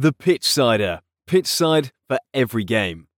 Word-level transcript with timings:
The 0.00 0.14
Pitchsider. 0.14 1.00
Pitch 1.26 1.46
side 1.46 1.90
for 2.08 2.18
every 2.32 2.64
game. 2.64 3.08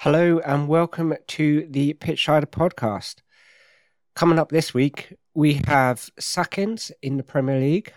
Hello 0.00 0.40
and 0.40 0.68
welcome 0.68 1.14
to 1.28 1.66
the 1.70 1.94
Pitchsider 1.94 2.44
podcast. 2.44 3.22
Coming 4.14 4.38
up 4.38 4.50
this 4.50 4.74
week, 4.74 5.14
we 5.32 5.62
have 5.66 6.10
sackings 6.20 6.92
in 7.00 7.16
the 7.16 7.22
Premier 7.22 7.58
League, 7.58 7.94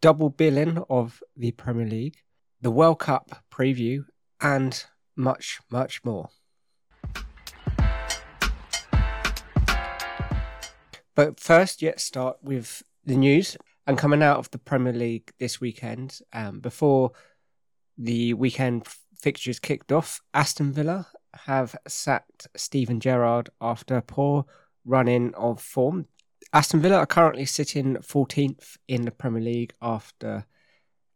double 0.00 0.30
billing 0.30 0.82
of 0.88 1.22
the 1.36 1.52
Premier 1.52 1.86
League, 1.86 2.22
the 2.62 2.70
World 2.70 3.00
Cup 3.00 3.44
preview, 3.52 4.06
and 4.40 4.86
much, 5.14 5.60
much 5.70 6.02
more. 6.04 6.30
But 11.20 11.38
first, 11.38 11.82
let's 11.82 12.02
start 12.02 12.38
with 12.42 12.82
the 13.04 13.14
news. 13.14 13.54
And 13.86 13.98
coming 13.98 14.22
out 14.22 14.38
of 14.38 14.50
the 14.52 14.58
Premier 14.58 14.94
League 14.94 15.30
this 15.38 15.60
weekend, 15.60 16.18
um, 16.32 16.60
before 16.60 17.12
the 17.98 18.32
weekend 18.32 18.88
fixtures 19.14 19.58
kicked 19.58 19.92
off, 19.92 20.22
Aston 20.32 20.72
Villa 20.72 21.08
have 21.44 21.76
sacked 21.86 22.48
Steven 22.56 23.00
Gerrard 23.00 23.50
after 23.60 23.98
a 23.98 24.02
poor 24.02 24.46
run-in 24.86 25.34
of 25.34 25.60
form. 25.60 26.06
Aston 26.54 26.80
Villa 26.80 26.96
are 26.96 27.06
currently 27.06 27.44
sitting 27.44 27.96
14th 27.96 28.78
in 28.88 29.04
the 29.04 29.10
Premier 29.10 29.42
League 29.42 29.74
after 29.82 30.46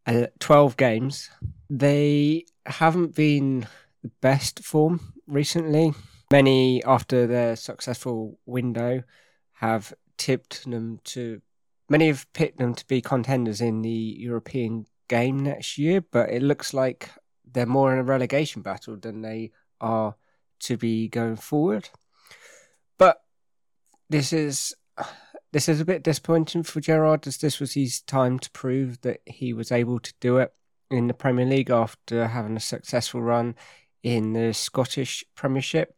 uh, 0.05 0.27
12 0.37 0.77
games. 0.77 1.31
They 1.67 2.45
haven't 2.67 3.15
been 3.15 3.65
the 4.03 4.11
best 4.21 4.63
form 4.63 5.13
recently. 5.25 5.95
Many, 6.31 6.83
after 6.83 7.25
their 7.25 7.55
successful 7.55 8.37
window, 8.45 9.01
have 9.55 9.93
tipped 10.17 10.69
them 10.69 10.99
to. 11.05 11.41
Many 11.89 12.07
have 12.07 12.31
picked 12.33 12.57
them 12.57 12.73
to 12.73 12.87
be 12.87 13.01
contenders 13.01 13.61
in 13.61 13.81
the 13.81 13.89
European 13.89 14.85
game 15.07 15.39
next 15.39 15.77
year, 15.77 16.01
but 16.01 16.29
it 16.29 16.41
looks 16.41 16.73
like 16.73 17.11
they're 17.45 17.65
more 17.65 17.93
in 17.93 17.99
a 17.99 18.03
relegation 18.03 18.61
battle 18.61 18.97
than 18.97 19.21
they 19.21 19.51
are 19.79 20.15
to 20.61 20.77
be 20.77 21.07
going 21.07 21.35
forward. 21.35 21.89
But 22.97 23.21
this 24.09 24.33
is 24.33 24.73
this 25.51 25.69
is 25.69 25.79
a 25.79 25.85
bit 25.85 26.03
disappointing 26.03 26.63
for 26.63 26.81
Gerrard 26.81 27.27
as 27.27 27.37
this 27.37 27.59
was 27.59 27.73
his 27.73 28.01
time 28.01 28.39
to 28.39 28.51
prove 28.51 29.01
that 29.01 29.21
he 29.25 29.53
was 29.53 29.71
able 29.71 29.99
to 29.99 30.13
do 30.19 30.37
it 30.37 30.53
in 30.91 31.07
the 31.07 31.13
Premier 31.13 31.45
League 31.45 31.69
after 31.69 32.27
having 32.27 32.57
a 32.57 32.59
successful 32.61 33.21
run 33.21 33.55
in 34.03 34.33
the 34.33 34.53
Scottish 34.53 35.23
Premiership. 35.33 35.95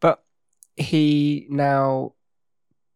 But 0.00 0.24
he 0.76 1.46
now 1.50 2.13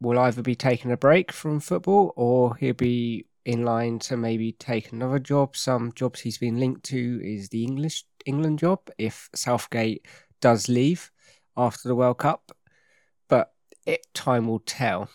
will 0.00 0.18
either 0.18 0.42
be 0.42 0.54
taking 0.54 0.92
a 0.92 0.96
break 0.96 1.32
from 1.32 1.60
football 1.60 2.12
or 2.16 2.56
he'll 2.56 2.74
be 2.74 3.26
in 3.44 3.64
line 3.64 3.98
to 3.98 4.16
maybe 4.16 4.52
take 4.52 4.92
another 4.92 5.18
job. 5.18 5.56
Some 5.56 5.92
jobs 5.92 6.20
he's 6.20 6.38
been 6.38 6.60
linked 6.60 6.84
to 6.84 7.20
is 7.24 7.48
the 7.48 7.64
English 7.64 8.04
England 8.26 8.58
job 8.58 8.90
if 8.98 9.30
Southgate 9.34 10.06
does 10.40 10.68
leave 10.68 11.10
after 11.56 11.88
the 11.88 11.94
World 11.94 12.18
Cup, 12.18 12.52
but 13.28 13.52
it 13.86 14.06
time 14.14 14.46
will 14.46 14.60
tell. 14.60 15.08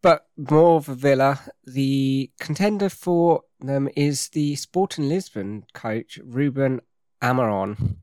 But 0.00 0.26
more 0.36 0.76
of 0.76 0.88
a 0.88 0.94
Villa, 0.94 1.40
the 1.64 2.30
contender 2.38 2.88
for 2.88 3.42
them 3.60 3.88
is 3.96 4.28
the 4.28 4.54
Sporting 4.54 5.08
Lisbon 5.08 5.64
coach 5.74 6.20
Ruben 6.24 6.80
Amorim. 7.20 7.96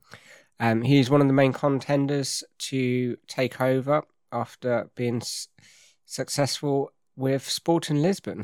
Um, 0.60 0.82
he's 0.82 1.10
one 1.10 1.22
of 1.22 1.28
the 1.28 1.34
main 1.34 1.54
contenders 1.54 2.44
to 2.60 3.16
take 3.28 3.62
over 3.62 4.04
after 4.36 4.90
being 4.96 5.18
s- 5.18 5.48
successful 6.06 6.92
with 7.16 7.50
Sporting 7.50 8.02
Lisbon. 8.02 8.44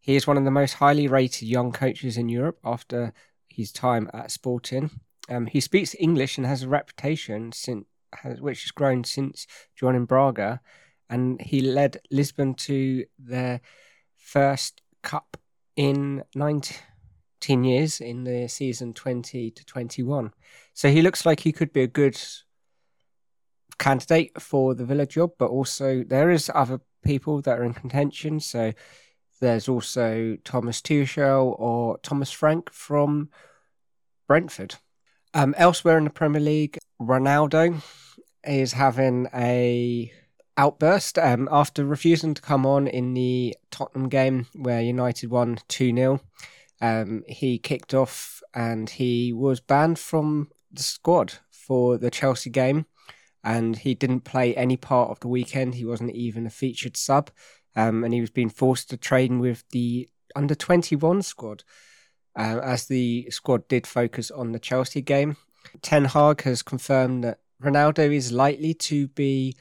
He 0.00 0.16
is 0.16 0.26
one 0.26 0.36
of 0.36 0.44
the 0.44 0.50
most 0.50 0.74
highly 0.74 1.06
rated 1.06 1.48
young 1.48 1.72
coaches 1.72 2.16
in 2.16 2.28
Europe 2.28 2.58
after 2.64 3.12
his 3.48 3.72
time 3.72 4.10
at 4.12 4.30
Sporting. 4.30 4.90
Um, 5.28 5.46
he 5.46 5.60
speaks 5.60 5.94
English 5.98 6.36
and 6.36 6.46
has 6.46 6.62
a 6.62 6.68
reputation 6.68 7.52
since, 7.52 7.86
which 8.38 8.62
has 8.62 8.70
grown 8.70 9.04
since 9.04 9.46
joining 9.76 10.04
Braga, 10.04 10.60
and 11.08 11.40
he 11.40 11.60
led 11.60 11.98
Lisbon 12.10 12.54
to 12.54 13.04
their 13.18 13.60
first 14.16 14.80
cup 15.02 15.36
in 15.76 16.24
19 16.34 17.64
years 17.64 18.00
in 18.00 18.24
the 18.24 18.48
season 18.48 18.92
20 18.92 19.50
to 19.50 19.64
21. 19.64 20.32
So 20.72 20.90
he 20.90 21.02
looks 21.02 21.24
like 21.24 21.40
he 21.40 21.52
could 21.52 21.72
be 21.72 21.82
a 21.82 21.86
good 21.86 22.18
candidate 23.78 24.40
for 24.40 24.74
the 24.74 24.84
Villa 24.84 25.06
job, 25.06 25.32
but 25.38 25.50
also 25.50 26.04
there 26.04 26.30
is 26.30 26.50
other 26.54 26.80
people 27.04 27.40
that 27.42 27.58
are 27.58 27.64
in 27.64 27.74
contention. 27.74 28.40
So 28.40 28.72
there's 29.40 29.68
also 29.68 30.36
Thomas 30.44 30.80
Tuchel 30.80 31.54
or 31.58 31.98
Thomas 31.98 32.30
Frank 32.30 32.72
from 32.72 33.30
Brentford. 34.26 34.76
Um, 35.34 35.54
elsewhere 35.58 35.98
in 35.98 36.04
the 36.04 36.10
Premier 36.10 36.40
League, 36.40 36.78
Ronaldo 37.00 37.82
is 38.44 38.72
having 38.72 39.28
a 39.34 40.12
outburst 40.56 41.18
um, 41.18 41.48
after 41.50 41.84
refusing 41.84 42.34
to 42.34 42.42
come 42.42 42.64
on 42.64 42.86
in 42.86 43.14
the 43.14 43.56
Tottenham 43.70 44.08
game 44.08 44.46
where 44.54 44.80
United 44.80 45.30
won 45.30 45.58
2 45.68 45.94
0. 45.94 46.20
Um, 46.80 47.24
he 47.26 47.58
kicked 47.58 47.94
off 47.94 48.42
and 48.54 48.88
he 48.88 49.32
was 49.32 49.60
banned 49.60 49.98
from 49.98 50.50
the 50.72 50.82
squad 50.82 51.34
for 51.50 51.98
the 51.98 52.10
Chelsea 52.10 52.50
game 52.50 52.86
and 53.44 53.76
he 53.76 53.94
didn't 53.94 54.22
play 54.22 54.56
any 54.56 54.76
part 54.76 55.10
of 55.10 55.20
the 55.20 55.28
weekend. 55.28 55.74
He 55.74 55.84
wasn't 55.84 56.14
even 56.14 56.46
a 56.46 56.50
featured 56.50 56.96
sub, 56.96 57.30
um, 57.76 58.02
and 58.02 58.14
he 58.14 58.20
was 58.20 58.30
being 58.30 58.48
forced 58.48 58.88
to 58.90 58.96
train 58.96 59.38
with 59.38 59.64
the 59.70 60.08
under 60.34 60.54
21 60.54 61.22
squad, 61.22 61.62
uh, 62.36 62.58
as 62.62 62.86
the 62.86 63.28
squad 63.30 63.68
did 63.68 63.86
focus 63.86 64.30
on 64.30 64.52
the 64.52 64.58
Chelsea 64.58 65.02
game. 65.02 65.36
Ten 65.82 66.06
Hag 66.06 66.42
has 66.42 66.62
confirmed 66.62 67.22
that 67.24 67.40
Ronaldo 67.62 68.12
is 68.12 68.32
likely 68.32 68.74
to 68.74 69.08
be 69.08 69.54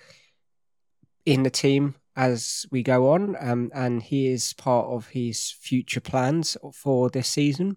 in 1.26 1.44
the 1.44 1.50
team 1.50 1.96
as 2.16 2.66
we 2.72 2.84
go 2.84 3.12
on, 3.12 3.36
um, 3.40 3.72
and 3.74 4.02
he 4.02 4.28
is 4.28 4.54
part 4.54 4.88
of 4.88 5.10
his 5.10 5.50
future 5.50 6.02
plans 6.02 6.56
for 6.74 7.10
this 7.10 7.28
season. 7.28 7.76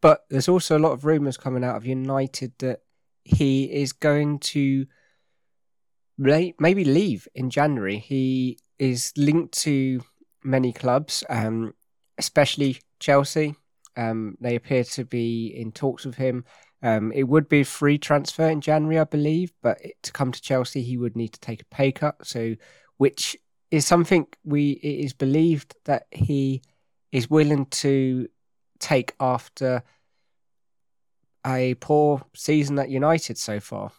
But 0.00 0.24
there's 0.28 0.48
also 0.48 0.76
a 0.76 0.80
lot 0.80 0.92
of 0.92 1.04
rumours 1.04 1.36
coming 1.36 1.64
out 1.64 1.76
of 1.76 1.86
United 1.86 2.52
that 2.58 2.80
he 3.24 3.64
is 3.64 3.92
going 3.92 4.38
to 4.38 4.86
maybe 6.18 6.84
leave 6.84 7.28
in 7.34 7.50
January. 7.50 7.98
He 7.98 8.58
is 8.78 9.12
linked 9.16 9.52
to 9.60 10.00
many 10.42 10.72
clubs, 10.72 11.24
um, 11.28 11.74
especially 12.18 12.78
Chelsea. 13.00 13.56
Um, 13.96 14.36
they 14.40 14.56
appear 14.56 14.84
to 14.84 15.04
be 15.04 15.48
in 15.48 15.72
talks 15.72 16.04
with 16.04 16.16
him. 16.16 16.44
Um, 16.82 17.12
it 17.12 17.24
would 17.24 17.48
be 17.48 17.60
a 17.60 17.64
free 17.64 17.98
transfer 17.98 18.48
in 18.48 18.60
January, 18.60 18.98
I 18.98 19.04
believe, 19.04 19.52
but 19.62 19.78
to 20.02 20.12
come 20.12 20.32
to 20.32 20.42
Chelsea, 20.42 20.82
he 20.82 20.96
would 20.96 21.16
need 21.16 21.32
to 21.32 21.40
take 21.40 21.62
a 21.62 21.74
pay 21.74 21.90
cut. 21.92 22.26
So, 22.26 22.56
which 22.98 23.36
is 23.70 23.86
something 23.86 24.26
we 24.44 24.72
it 24.72 25.04
is 25.04 25.12
believed 25.12 25.74
that 25.84 26.06
he 26.10 26.62
is 27.12 27.30
willing 27.30 27.66
to 27.66 28.28
take 28.78 29.14
after 29.18 29.82
a 31.46 31.74
poor 31.74 32.22
season 32.34 32.78
at 32.78 32.90
United 32.90 33.38
so 33.38 33.58
far 33.58 33.90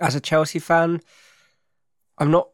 as 0.00 0.14
a 0.14 0.20
Chelsea 0.20 0.58
fan, 0.58 1.00
I'm 2.18 2.30
not. 2.30 2.48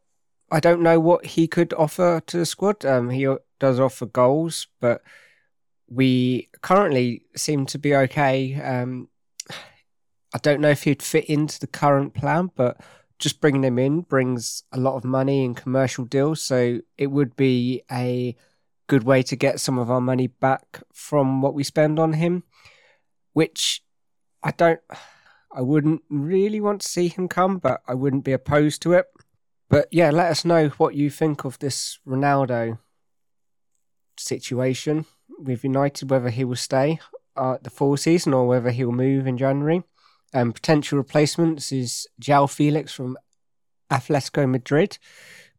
I 0.50 0.60
don't 0.60 0.82
know 0.82 0.98
what 0.98 1.26
he 1.26 1.46
could 1.46 1.72
offer 1.74 2.20
to 2.26 2.38
the 2.38 2.46
squad. 2.46 2.84
Um, 2.84 3.10
he 3.10 3.28
does 3.60 3.78
offer 3.78 4.06
goals, 4.06 4.66
but 4.80 5.02
we 5.88 6.48
currently 6.60 7.26
seem 7.36 7.66
to 7.66 7.78
be 7.78 7.94
okay. 7.94 8.60
Um, 8.60 9.08
I 10.32 10.38
don't 10.38 10.60
know 10.60 10.70
if 10.70 10.84
he'd 10.84 11.02
fit 11.02 11.26
into 11.26 11.60
the 11.60 11.66
current 11.66 12.14
plan, 12.14 12.50
but 12.54 12.80
just 13.18 13.40
bringing 13.40 13.64
him 13.64 13.78
in 13.78 14.00
brings 14.00 14.62
a 14.72 14.78
lot 14.78 14.96
of 14.96 15.04
money 15.04 15.44
in 15.44 15.54
commercial 15.54 16.04
deals. 16.04 16.40
So 16.40 16.80
it 16.96 17.08
would 17.08 17.36
be 17.36 17.82
a 17.90 18.36
good 18.86 19.04
way 19.04 19.22
to 19.22 19.36
get 19.36 19.60
some 19.60 19.78
of 19.78 19.90
our 19.90 20.00
money 20.00 20.26
back 20.26 20.82
from 20.92 21.42
what 21.42 21.54
we 21.54 21.62
spend 21.62 21.98
on 21.98 22.14
him, 22.14 22.44
which 23.34 23.82
I 24.42 24.52
don't. 24.52 24.80
I 25.52 25.62
wouldn't 25.62 26.02
really 26.08 26.60
want 26.60 26.82
to 26.82 26.88
see 26.88 27.08
him 27.08 27.28
come, 27.28 27.58
but 27.58 27.82
I 27.88 27.94
wouldn't 27.94 28.24
be 28.24 28.32
opposed 28.32 28.82
to 28.82 28.92
it. 28.92 29.06
But 29.68 29.88
yeah, 29.90 30.10
let 30.10 30.30
us 30.30 30.44
know 30.44 30.68
what 30.78 30.94
you 30.94 31.10
think 31.10 31.44
of 31.44 31.58
this 31.58 31.98
Ronaldo 32.06 32.78
situation 34.16 35.06
with 35.38 35.64
United, 35.64 36.10
whether 36.10 36.30
he 36.30 36.44
will 36.44 36.56
stay 36.56 37.00
uh, 37.36 37.58
the 37.62 37.70
full 37.70 37.96
season 37.96 38.34
or 38.34 38.46
whether 38.46 38.70
he'll 38.70 38.92
move 38.92 39.26
in 39.26 39.38
January. 39.38 39.82
Um, 40.32 40.52
potential 40.52 40.98
replacements 40.98 41.72
is 41.72 42.06
João 42.20 42.48
Felix 42.48 42.92
from 42.92 43.16
Atletico 43.90 44.48
Madrid, 44.48 44.98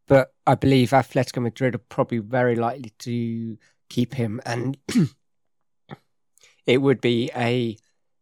but 0.08 0.34
I 0.48 0.56
believe 0.56 0.92
Atletico 0.92 1.42
Madrid 1.42 1.76
are 1.76 1.80
probably 1.80 2.20
very 2.20 2.56
likely 2.56 2.94
to 3.00 3.58
keep 3.90 4.14
him, 4.14 4.40
and 4.46 4.78
it 6.66 6.78
would 6.78 7.02
be 7.02 7.30
a 7.36 7.78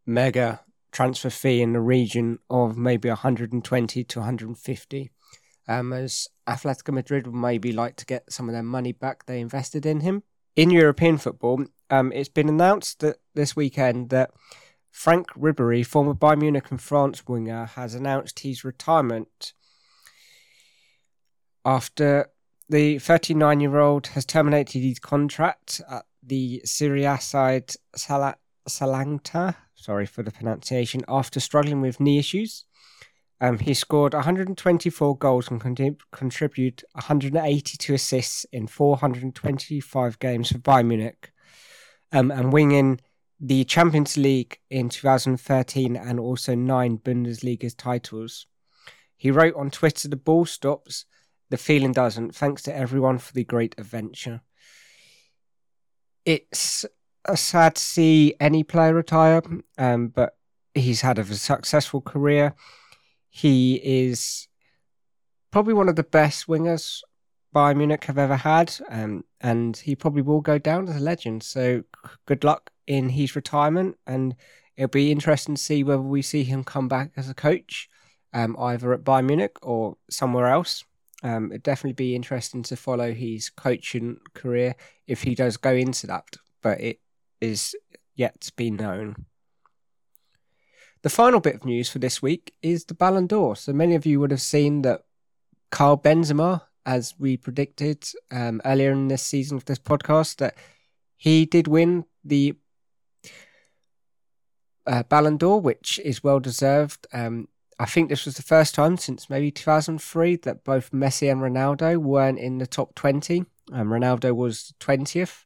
mega 0.07 0.61
transfer 0.99 1.29
fee 1.29 1.61
in 1.61 1.71
the 1.71 1.79
region 1.79 2.39
of 2.49 2.75
maybe 2.75 3.07
120 3.07 4.03
to 4.03 4.19
150. 4.19 5.11
um, 5.69 5.93
as 5.93 6.27
Atletico 6.45 6.93
Madrid 6.93 7.25
would 7.25 7.35
maybe 7.35 7.71
like 7.71 7.95
to 7.95 8.05
get 8.05 8.29
some 8.33 8.49
of 8.49 8.53
their 8.53 8.63
money 8.63 8.91
back 8.91 9.25
they 9.25 9.39
invested 9.39 9.85
in 9.85 10.01
him. 10.01 10.23
In 10.57 10.71
European 10.71 11.17
football, 11.17 11.63
um, 11.89 12.11
it's 12.11 12.27
been 12.27 12.49
announced 12.49 12.99
that 12.99 13.17
this 13.33 13.55
weekend 13.55 14.09
that 14.09 14.31
Franck 14.91 15.27
Ribéry, 15.37 15.85
former 15.85 16.13
Bayern 16.13 16.39
Munich 16.39 16.69
and 16.69 16.81
France 16.81 17.25
winger, 17.27 17.65
has 17.65 17.93
announced 17.95 18.39
his 18.39 18.65
retirement 18.65 19.53
after 21.63 22.27
the 22.67 22.99
39 22.99 23.61
year 23.61 23.77
old 23.77 24.07
has 24.07 24.25
terminated 24.25 24.81
his 24.81 24.99
contract 24.99 25.79
at 25.89 26.03
the 26.21 26.61
Serie 26.65 27.05
A 27.05 27.19
side 27.21 27.71
Sal- 27.95 28.35
Salanta, 28.67 29.55
sorry 29.79 30.05
for 30.05 30.23
the 30.23 30.31
pronunciation, 30.31 31.03
after 31.07 31.39
struggling 31.39 31.81
with 31.81 31.99
knee 31.99 32.19
issues. 32.19 32.65
Um, 33.41 33.57
he 33.59 33.73
scored 33.73 34.13
124 34.13 35.17
goals 35.17 35.49
and 35.49 35.61
contrib- 35.61 36.01
contributed 36.11 36.83
182 36.93 37.93
assists 37.93 38.45
in 38.51 38.67
425 38.67 40.19
games 40.19 40.51
for 40.51 40.57
Bayern 40.57 40.87
Munich, 40.87 41.31
um, 42.11 42.31
and 42.31 42.51
winning 42.51 42.99
the 43.39 43.63
Champions 43.63 44.17
League 44.17 44.59
in 44.69 44.89
2013 44.89 45.95
and 45.95 46.19
also 46.19 46.53
nine 46.53 46.97
Bundesliga 46.97 47.73
titles. 47.75 48.45
He 49.15 49.31
wrote 49.31 49.55
on 49.55 49.71
Twitter, 49.71 50.09
"The 50.09 50.17
ball 50.17 50.45
stops, 50.45 51.05
the 51.49 51.57
feeling 51.57 51.93
doesn't. 51.93 52.35
Thanks 52.35 52.61
to 52.63 52.75
everyone 52.75 53.19
for 53.19 53.31
the 53.33 53.45
great 53.45 53.75
adventure." 53.77 54.41
It's 56.25 56.85
sad 57.35 57.75
to 57.75 57.81
see 57.81 58.33
any 58.39 58.63
player 58.63 58.93
retire, 58.93 59.41
um, 59.77 60.07
but 60.07 60.37
he's 60.73 61.01
had 61.01 61.19
a 61.19 61.25
successful 61.25 62.01
career 62.01 62.55
he 63.29 63.75
is 63.83 64.47
probably 65.51 65.73
one 65.73 65.89
of 65.89 65.95
the 65.95 66.03
best 66.03 66.47
wingers 66.47 67.01
Bayern 67.55 67.77
Munich 67.77 68.03
have 68.05 68.17
ever 68.17 68.35
had, 68.35 68.75
um, 68.89 69.23
and 69.41 69.75
he 69.77 69.95
probably 69.95 70.21
will 70.21 70.41
go 70.41 70.57
down 70.57 70.87
as 70.87 70.97
a 70.97 70.99
legend. 70.99 71.41
So 71.43 71.83
good 72.25 72.43
luck 72.43 72.71
in 72.85 73.09
his 73.09 73.35
retirement, 73.35 73.97
and 74.05 74.35
it'll 74.75 74.89
be 74.89 75.11
interesting 75.11 75.55
to 75.55 75.61
see 75.61 75.83
whether 75.83 76.01
we 76.01 76.21
see 76.21 76.43
him 76.43 76.63
come 76.63 76.87
back 76.87 77.11
as 77.17 77.29
a 77.29 77.33
coach, 77.33 77.89
um, 78.33 78.55
either 78.59 78.93
at 78.93 79.03
Bayern 79.03 79.25
Munich 79.25 79.57
or 79.61 79.97
somewhere 80.09 80.47
else. 80.47 80.83
Um, 81.23 81.51
it'd 81.51 81.63
definitely 81.63 81.93
be 81.93 82.15
interesting 82.15 82.63
to 82.63 82.75
follow 82.75 83.13
his 83.13 83.49
coaching 83.49 84.19
career 84.33 84.75
if 85.05 85.23
he 85.23 85.35
does 85.35 85.57
go 85.57 85.71
into 85.71 86.07
that, 86.07 86.25
but 86.61 86.79
it 86.79 86.99
is 87.41 87.75
yet 88.15 88.41
to 88.41 88.51
be 88.55 88.69
known. 88.71 89.25
The 91.01 91.09
final 91.09 91.39
bit 91.39 91.55
of 91.55 91.65
news 91.65 91.89
for 91.89 91.99
this 91.99 92.21
week 92.21 92.53
is 92.61 92.85
the 92.85 92.93
Ballon 92.93 93.27
d'Or. 93.27 93.55
So 93.55 93.71
many 93.71 93.95
of 93.95 94.05
you 94.05 94.19
would 94.19 94.31
have 94.31 94.41
seen 94.41 94.81
that 94.81 95.03
Carl 95.71 95.97
Benzema, 95.97 96.63
as 96.85 97.15
we 97.17 97.37
predicted 97.37 98.03
um, 98.31 98.61
earlier 98.65 98.91
in 98.91 99.07
this 99.07 99.23
season 99.23 99.55
of 99.55 99.65
this 99.65 99.79
podcast, 99.79 100.37
that 100.37 100.55
he 101.15 101.45
did 101.45 101.67
win 101.67 102.05
the 102.25 102.57
uh, 104.85 105.03
Ballon 105.03 105.37
d'Or, 105.37 105.61
which 105.61 105.99
is 106.03 106.23
well 106.23 106.39
deserved. 106.39 107.07
Um, 107.13 107.47
I 107.79 107.85
think 107.85 108.09
this 108.09 108.25
was 108.25 108.35
the 108.35 108.43
first 108.43 108.75
time 108.75 108.97
since 108.97 109.29
maybe 109.29 109.51
2003 109.51 110.35
that 110.37 110.65
both 110.65 110.91
Messi 110.91 111.31
and 111.31 111.41
Ronaldo 111.41 111.97
weren't 111.97 112.39
in 112.39 112.57
the 112.57 112.67
top 112.67 112.93
20. 112.95 113.45
Um, 113.71 113.87
Ronaldo 113.87 114.35
was 114.35 114.73
20th. 114.81 115.45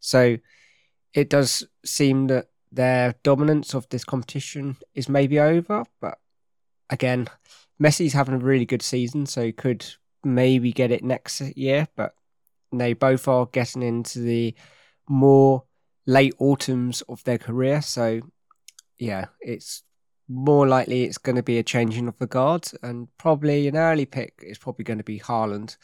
So 0.00 0.38
it 1.14 1.28
does 1.28 1.66
seem 1.84 2.26
that 2.28 2.48
their 2.70 3.14
dominance 3.22 3.74
of 3.74 3.88
this 3.90 4.04
competition 4.04 4.76
is 4.94 5.08
maybe 5.08 5.38
over. 5.38 5.84
But 6.00 6.18
again, 6.88 7.28
Messi's 7.80 8.14
having 8.14 8.34
a 8.34 8.38
really 8.38 8.66
good 8.66 8.82
season, 8.82 9.26
so 9.26 9.42
he 9.42 9.52
could 9.52 9.84
maybe 10.24 10.72
get 10.72 10.90
it 10.90 11.04
next 11.04 11.40
year. 11.56 11.88
But 11.96 12.14
they 12.72 12.94
both 12.94 13.28
are 13.28 13.46
getting 13.46 13.82
into 13.82 14.20
the 14.20 14.54
more 15.08 15.64
late 16.06 16.34
autumns 16.38 17.02
of 17.02 17.22
their 17.24 17.38
career. 17.38 17.82
So 17.82 18.22
yeah, 18.98 19.26
it's 19.40 19.82
more 20.28 20.66
likely 20.66 21.04
it's 21.04 21.18
going 21.18 21.36
to 21.36 21.42
be 21.42 21.58
a 21.58 21.62
changing 21.62 22.08
of 22.08 22.18
the 22.18 22.26
guards, 22.26 22.74
and 22.82 23.08
probably 23.18 23.68
an 23.68 23.76
early 23.76 24.06
pick 24.06 24.42
is 24.42 24.58
probably 24.58 24.84
going 24.84 24.98
to 24.98 25.04
be 25.04 25.20
Haaland 25.20 25.76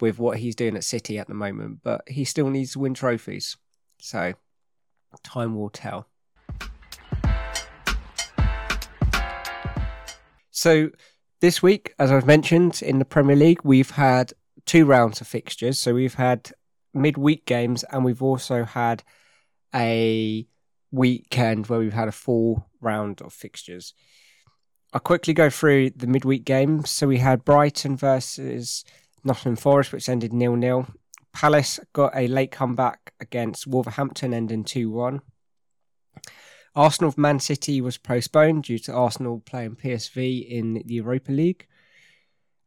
with 0.00 0.18
what 0.18 0.38
he's 0.38 0.54
doing 0.54 0.76
at 0.76 0.84
City 0.84 1.18
at 1.18 1.26
the 1.26 1.34
moment. 1.34 1.80
But 1.82 2.02
he 2.06 2.24
still 2.24 2.50
needs 2.50 2.72
to 2.72 2.78
win 2.78 2.94
trophies, 2.94 3.56
so 3.98 4.34
time 5.22 5.56
will 5.56 5.70
tell. 5.70 6.08
So 10.50 10.90
this 11.40 11.62
week, 11.62 11.94
as 11.98 12.10
I've 12.10 12.26
mentioned 12.26 12.80
in 12.82 12.98
the 12.98 13.04
Premier 13.04 13.36
League, 13.36 13.60
we've 13.62 13.90
had 13.90 14.32
two 14.64 14.84
rounds 14.86 15.20
of 15.20 15.26
fixtures. 15.26 15.78
So 15.78 15.94
we've 15.94 16.14
had 16.14 16.50
midweek 16.94 17.46
games 17.46 17.84
and 17.84 18.04
we've 18.04 18.22
also 18.22 18.64
had 18.64 19.02
a 19.74 20.46
weekend 20.90 21.66
where 21.66 21.78
we've 21.78 21.92
had 21.92 22.08
a 22.08 22.12
full 22.12 22.68
round 22.80 23.20
of 23.20 23.32
fixtures. 23.32 23.94
I'll 24.92 25.00
quickly 25.00 25.34
go 25.34 25.50
through 25.50 25.90
the 25.90 26.06
midweek 26.06 26.44
games. 26.44 26.90
So 26.90 27.06
we 27.06 27.18
had 27.18 27.44
Brighton 27.44 27.96
versus 27.96 28.84
Nottingham 29.24 29.56
Forest, 29.56 29.92
which 29.92 30.08
ended 30.08 30.32
nil 30.32 30.56
nil. 30.56 30.86
Palace 31.36 31.78
got 31.92 32.16
a 32.16 32.28
late 32.28 32.50
comeback 32.50 33.12
against 33.20 33.66
Wolverhampton, 33.66 34.32
ending 34.32 34.64
2 34.64 34.90
1. 34.90 35.20
Arsenal 36.74 37.12
Man 37.18 37.40
City 37.40 37.82
was 37.82 37.98
postponed 37.98 38.64
due 38.64 38.78
to 38.78 38.94
Arsenal 38.94 39.40
playing 39.40 39.76
PSV 39.76 40.48
in 40.48 40.72
the 40.72 40.94
Europa 40.94 41.30
League. 41.30 41.66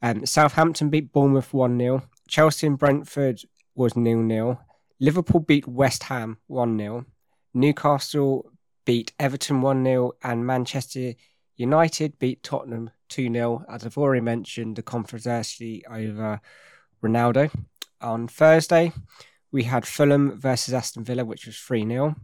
Um, 0.04 0.24
Southampton 0.24 0.92
beat 0.92 1.12
Bournemouth 1.12 1.52
1 1.52 1.80
0. 1.80 2.04
Chelsea 2.28 2.68
and 2.68 2.78
Brentford 2.78 3.42
was 3.74 3.94
0 3.94 4.28
0. 4.28 4.60
Liverpool 5.00 5.40
beat 5.40 5.68
West 5.68 6.04
Ham 6.04 6.38
1 6.46 6.78
0. 6.78 7.06
Newcastle 7.56 8.52
beat 8.86 9.14
Everton 9.18 9.62
1 9.62 9.84
0. 9.84 10.12
And 10.22 10.46
Manchester 10.46 11.16
United 11.56 12.20
beat 12.20 12.44
Tottenham 12.44 12.92
2 13.10 13.34
0. 13.34 13.66
As 13.68 13.84
I've 13.84 13.98
already 13.98 14.22
mentioned, 14.22 14.76
the 14.76 14.84
controversy 14.84 15.84
over 15.90 16.40
Ronaldo. 17.04 17.50
On 18.02 18.28
Thursday, 18.28 18.94
we 19.52 19.64
had 19.64 19.86
Fulham 19.86 20.40
versus 20.40 20.74
Aston 20.74 21.04
Villa, 21.04 21.26
which 21.26 21.46
was 21.46 21.58
3 21.58 21.86
0 21.86 22.16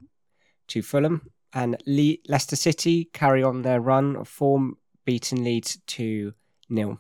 to 0.68 0.82
Fulham 0.82 1.32
and 1.56 1.82
Le- 1.88 2.18
Leicester 2.28 2.58
City 2.58 3.06
carry 3.14 3.42
on 3.42 3.62
their 3.62 3.80
run 3.80 4.16
of 4.18 4.28
form, 4.28 4.78
beating 5.06 5.44
Leeds 5.44 5.80
2 5.88 6.34
0. 6.74 7.00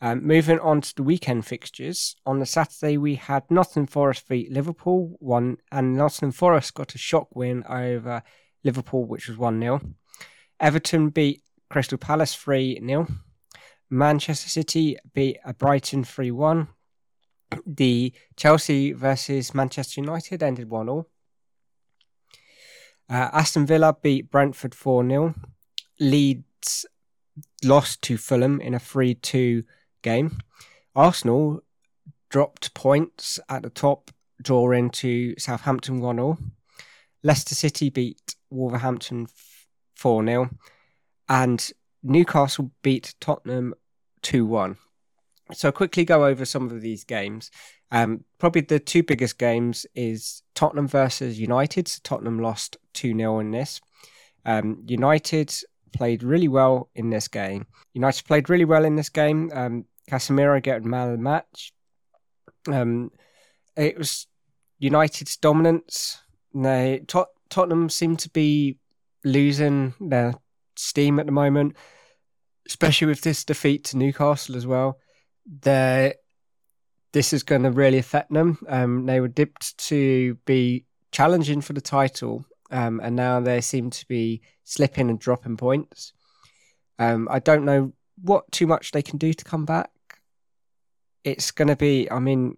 Um, 0.00 0.26
moving 0.26 0.58
on 0.58 0.80
to 0.80 0.94
the 0.94 1.02
weekend 1.02 1.46
fixtures, 1.46 2.16
on 2.26 2.40
the 2.40 2.46
Saturday 2.46 2.96
we 2.96 3.14
had 3.14 3.50
Nottingham 3.50 3.86
Forest 3.86 4.28
beat 4.28 4.50
Liverpool 4.50 5.16
1, 5.20 5.58
and 5.70 5.96
Nottingham 5.96 6.32
Forest 6.32 6.74
got 6.74 6.94
a 6.94 6.98
shock 6.98 7.28
win 7.34 7.62
over 7.68 8.22
Liverpool, 8.64 9.04
which 9.04 9.28
was 9.28 9.36
1 9.36 9.60
0. 9.60 9.80
Everton 10.60 11.10
beat 11.10 11.42
Crystal 11.68 11.98
Palace 11.98 12.34
3 12.34 12.80
0. 12.80 13.06
Manchester 13.90 14.48
City 14.48 14.96
beat 15.12 15.38
Brighton 15.58 16.04
3 16.04 16.30
1. 16.30 16.68
The 17.66 18.12
Chelsea 18.36 18.92
versus 18.92 19.54
Manchester 19.54 20.00
United 20.00 20.42
ended 20.42 20.70
1 20.70 20.86
0. 20.86 21.06
Uh, 23.08 23.28
Aston 23.32 23.66
Villa 23.66 23.96
beat 24.00 24.30
Brentford 24.30 24.74
4 24.74 25.06
0. 25.08 25.34
Leeds 26.00 26.86
lost 27.62 28.02
to 28.02 28.16
Fulham 28.16 28.60
in 28.60 28.74
a 28.74 28.78
3 28.78 29.14
2 29.14 29.64
game. 30.02 30.38
Arsenal 30.94 31.60
dropped 32.30 32.74
points 32.74 33.38
at 33.48 33.62
the 33.62 33.70
top, 33.70 34.10
drawing 34.40 34.90
to 34.90 35.34
Southampton 35.38 36.00
1 36.00 36.16
0. 36.16 36.38
Leicester 37.22 37.54
City 37.54 37.90
beat 37.90 38.36
Wolverhampton 38.50 39.26
4 39.96 40.24
0. 40.24 40.50
And 41.28 41.70
Newcastle 42.02 42.70
beat 42.82 43.14
Tottenham 43.20 43.74
2 44.22 44.46
1. 44.46 44.76
So, 45.52 45.68
I'll 45.68 45.72
quickly 45.72 46.04
go 46.04 46.24
over 46.24 46.44
some 46.44 46.70
of 46.70 46.80
these 46.80 47.04
games. 47.04 47.50
Um, 47.90 48.24
probably 48.38 48.62
the 48.62 48.80
two 48.80 49.04
biggest 49.04 49.38
games 49.38 49.86
is 49.94 50.42
Tottenham 50.54 50.88
versus 50.88 51.38
United. 51.38 51.86
So 51.86 52.00
Tottenham 52.02 52.40
lost 52.40 52.76
2 52.94 53.16
0 53.16 53.38
in 53.38 53.52
this. 53.52 53.80
Um, 54.44 54.82
United 54.86 55.54
played 55.92 56.24
really 56.24 56.48
well 56.48 56.90
in 56.96 57.10
this 57.10 57.28
game. 57.28 57.66
United 57.92 58.26
played 58.26 58.50
really 58.50 58.64
well 58.64 58.84
in 58.84 58.96
this 58.96 59.08
game. 59.10 59.50
Um, 59.54 59.84
Casemiro 60.10 60.60
getting 60.60 60.90
man 60.90 61.08
of 61.10 61.12
the 61.12 61.22
match. 61.22 61.72
Um, 62.66 63.12
it 63.76 63.96
was 63.96 64.26
United's 64.80 65.36
dominance. 65.36 66.20
They, 66.52 67.02
Tot- 67.06 67.28
Tottenham 67.48 67.88
seem 67.88 68.16
to 68.16 68.28
be 68.30 68.78
losing 69.24 69.94
their 70.00 70.34
steam 70.76 71.20
at 71.20 71.26
the 71.26 71.32
moment, 71.32 71.76
especially 72.66 73.06
with 73.06 73.20
this 73.20 73.44
defeat 73.44 73.84
to 73.84 73.96
Newcastle 73.96 74.56
as 74.56 74.66
well. 74.66 74.98
They're 75.46 76.14
this 77.12 77.32
is 77.32 77.44
going 77.44 77.62
to 77.62 77.70
really 77.70 77.98
affect 77.98 78.32
them. 78.32 78.58
Um, 78.68 79.06
they 79.06 79.20
were 79.20 79.28
dipped 79.28 79.78
to 79.88 80.34
be 80.46 80.84
challenging 81.12 81.60
for 81.60 81.72
the 81.72 81.80
title, 81.80 82.44
um, 82.72 83.00
and 83.02 83.14
now 83.14 83.40
they 83.40 83.60
seem 83.60 83.90
to 83.90 84.08
be 84.08 84.42
slipping 84.64 85.10
and 85.10 85.18
dropping 85.18 85.56
points. 85.56 86.12
Um, 86.98 87.28
I 87.30 87.38
don't 87.38 87.64
know 87.64 87.92
what 88.20 88.50
too 88.50 88.66
much 88.66 88.90
they 88.90 89.02
can 89.02 89.18
do 89.18 89.32
to 89.32 89.44
come 89.44 89.64
back. 89.64 89.90
it's 91.24 91.50
going 91.50 91.68
to 91.68 91.76
be. 91.76 92.10
I 92.10 92.18
mean, 92.18 92.56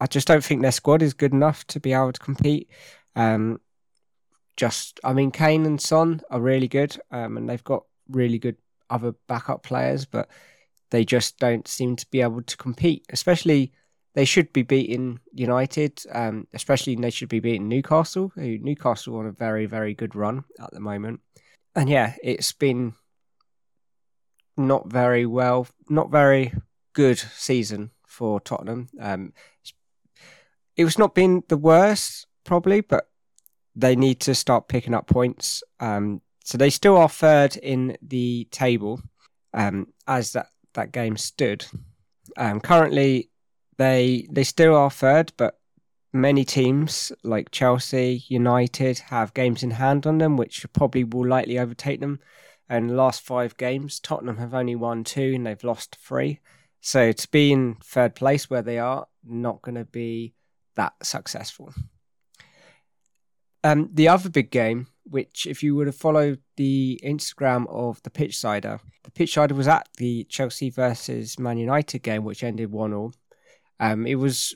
I 0.00 0.06
just 0.06 0.26
don't 0.26 0.42
think 0.42 0.62
their 0.62 0.72
squad 0.72 1.02
is 1.02 1.14
good 1.14 1.32
enough 1.32 1.66
to 1.68 1.80
be 1.80 1.92
able 1.92 2.12
to 2.12 2.20
compete. 2.20 2.70
Um, 3.14 3.60
just, 4.56 5.00
I 5.04 5.12
mean, 5.12 5.30
Kane 5.30 5.64
and 5.66 5.80
Son 5.80 6.22
are 6.30 6.40
really 6.40 6.68
good, 6.68 6.96
um, 7.10 7.36
and 7.36 7.48
they've 7.48 7.62
got 7.62 7.84
really 8.08 8.38
good 8.38 8.56
other 8.90 9.14
backup 9.28 9.62
players, 9.62 10.04
but 10.04 10.28
they 10.92 11.04
just 11.06 11.38
don't 11.38 11.66
seem 11.66 11.96
to 11.96 12.06
be 12.10 12.20
able 12.20 12.42
to 12.42 12.56
compete. 12.56 13.04
Especially, 13.08 13.72
they 14.14 14.26
should 14.26 14.52
be 14.52 14.62
beating 14.62 15.20
United, 15.32 16.02
um, 16.12 16.46
especially 16.52 16.94
they 16.94 17.10
should 17.10 17.30
be 17.30 17.40
beating 17.40 17.66
Newcastle, 17.66 18.30
who 18.34 18.58
Newcastle 18.58 19.16
on 19.16 19.26
a 19.26 19.32
very, 19.32 19.64
very 19.64 19.94
good 19.94 20.14
run 20.14 20.44
at 20.60 20.70
the 20.70 20.80
moment. 20.80 21.20
And 21.74 21.88
yeah, 21.88 22.14
it's 22.22 22.52
been 22.52 22.92
not 24.58 24.92
very 24.92 25.24
well, 25.24 25.66
not 25.88 26.10
very 26.10 26.52
good 26.92 27.18
season 27.18 27.90
for 28.06 28.38
Tottenham. 28.38 28.90
Um, 29.00 29.32
it 30.76 30.84
was 30.84 30.98
not 30.98 31.14
been 31.14 31.42
the 31.48 31.56
worst, 31.56 32.26
probably, 32.44 32.82
but 32.82 33.08
they 33.74 33.96
need 33.96 34.20
to 34.20 34.34
start 34.34 34.68
picking 34.68 34.92
up 34.92 35.06
points. 35.06 35.62
Um, 35.80 36.20
so 36.44 36.58
they 36.58 36.68
still 36.68 36.98
are 36.98 37.08
third 37.08 37.56
in 37.56 37.96
the 38.02 38.46
table 38.50 39.00
um, 39.54 39.88
as 40.06 40.32
that, 40.32 40.48
that 40.74 40.92
game 40.92 41.16
stood. 41.16 41.64
Um, 42.36 42.60
currently, 42.60 43.30
they 43.78 44.26
they 44.30 44.44
still 44.44 44.74
are 44.74 44.90
third, 44.90 45.32
but 45.36 45.58
many 46.12 46.44
teams 46.44 47.12
like 47.22 47.50
Chelsea, 47.50 48.24
United 48.28 48.98
have 48.98 49.34
games 49.34 49.62
in 49.62 49.72
hand 49.72 50.06
on 50.06 50.18
them, 50.18 50.36
which 50.36 50.66
probably 50.72 51.04
will 51.04 51.26
likely 51.26 51.58
overtake 51.58 52.00
them. 52.00 52.20
And 52.68 52.90
the 52.90 52.94
last 52.94 53.22
five 53.22 53.56
games, 53.56 54.00
Tottenham 54.00 54.38
have 54.38 54.54
only 54.54 54.76
won 54.76 55.04
two 55.04 55.32
and 55.34 55.46
they've 55.46 55.64
lost 55.64 55.96
three. 55.96 56.40
So 56.80 57.12
to 57.12 57.28
be 57.30 57.52
in 57.52 57.76
third 57.82 58.14
place 58.14 58.48
where 58.48 58.62
they 58.62 58.78
are, 58.78 59.06
not 59.24 59.62
going 59.62 59.76
to 59.76 59.84
be 59.84 60.34
that 60.74 60.94
successful. 61.02 61.72
Um, 63.64 63.90
the 63.92 64.08
other 64.08 64.28
big 64.28 64.50
game, 64.50 64.88
which 65.04 65.46
if 65.46 65.62
you 65.62 65.74
would 65.74 65.86
have 65.86 65.96
followed 65.96 66.40
the 66.56 67.00
Instagram 67.04 67.66
of 67.68 68.02
the 68.02 68.10
Pitchsider, 68.10 68.80
the 69.04 69.10
Pitchsider 69.10 69.54
was 69.54 69.68
at 69.68 69.88
the 69.98 70.24
Chelsea 70.24 70.70
versus 70.70 71.38
Man 71.38 71.58
United 71.58 72.00
game, 72.00 72.24
which 72.24 72.44
ended 72.44 72.70
one 72.70 72.92
all. 72.92 73.12
Um, 73.80 74.06
it 74.06 74.16
was 74.16 74.54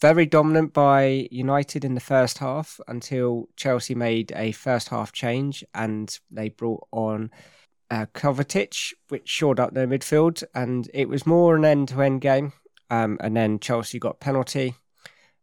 very 0.00 0.26
dominant 0.26 0.72
by 0.72 1.28
United 1.30 1.84
in 1.84 1.94
the 1.94 2.00
first 2.00 2.38
half 2.38 2.80
until 2.88 3.48
Chelsea 3.56 3.94
made 3.94 4.32
a 4.36 4.52
first 4.52 4.88
half 4.88 5.12
change 5.12 5.64
and 5.74 6.18
they 6.30 6.48
brought 6.48 6.86
on 6.92 7.30
uh, 7.90 8.06
Kovacic, 8.14 8.92
which 9.08 9.28
shored 9.28 9.60
up 9.60 9.74
their 9.74 9.86
midfield, 9.86 10.42
and 10.54 10.90
it 10.92 11.08
was 11.08 11.26
more 11.26 11.56
an 11.56 11.64
end 11.64 11.88
to 11.88 12.02
end 12.02 12.20
game. 12.20 12.52
Um, 12.90 13.18
and 13.20 13.36
then 13.36 13.58
Chelsea 13.58 13.98
got 13.98 14.20
penalty, 14.20 14.74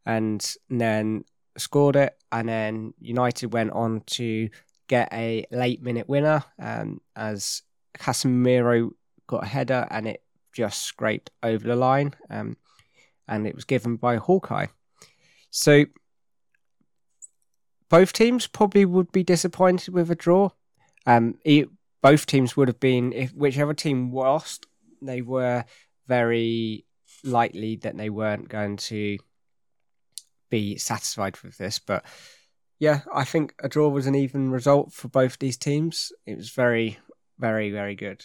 and 0.06 0.56
then 0.70 1.26
scored 1.58 1.96
it, 1.96 2.18
and 2.32 2.50
then 2.50 2.94
United 3.00 3.54
went 3.54 3.72
on 3.72 4.02
to 4.08 4.50
get 4.88 5.10
a 5.14 5.46
late 5.52 5.82
minute 5.82 6.10
winner 6.10 6.44
um, 6.60 7.02
as 7.16 7.62
Casemiro 7.98 8.92
got 9.28 9.44
a 9.44 9.48
header 9.48 9.88
and 9.90 10.08
it 10.08 10.24
just 10.52 10.84
scraped 10.84 11.32
over 11.42 11.68
the 11.68 11.76
line, 11.76 12.14
um, 12.30 12.58
and 13.28 13.48
it 13.48 13.56
was 13.56 13.66
given 13.66 13.96
by 13.96 14.18
Hawkeye. 14.18 14.68
So 15.50 15.86
both 17.90 18.14
teams 18.14 18.48
probably 18.48 18.86
would 18.86 19.12
be 19.12 19.24
disappointed 19.24 19.94
with 19.94 20.10
a 20.10 20.16
draw. 20.16 20.50
Um, 21.06 21.36
it, 21.46 21.70
both 22.02 22.26
teams 22.26 22.58
would 22.58 22.68
have 22.68 22.80
been 22.80 23.14
if 23.14 23.32
whichever 23.32 23.74
team 23.74 24.12
lost, 24.12 24.66
they 25.02 25.22
were 25.22 25.66
very 26.08 26.86
likely 27.24 27.76
that 27.78 27.98
they 27.98 28.10
weren't 28.10 28.50
going 28.50 28.78
to 28.78 29.18
be 30.54 30.78
satisfied 30.78 31.36
with 31.42 31.58
this. 31.58 31.80
But 31.80 32.06
yeah, 32.78 33.02
I 33.12 33.24
think 33.24 33.56
a 33.64 33.68
draw 33.68 33.90
was 33.90 34.06
an 34.06 34.14
even 34.14 34.52
result 34.52 34.94
for 34.94 35.08
both 35.08 35.40
these 35.40 35.58
teams. 35.58 36.12
It 36.28 36.38
was 36.38 36.52
very, 36.52 37.00
very, 37.40 37.72
very 37.72 37.96
good 37.96 38.24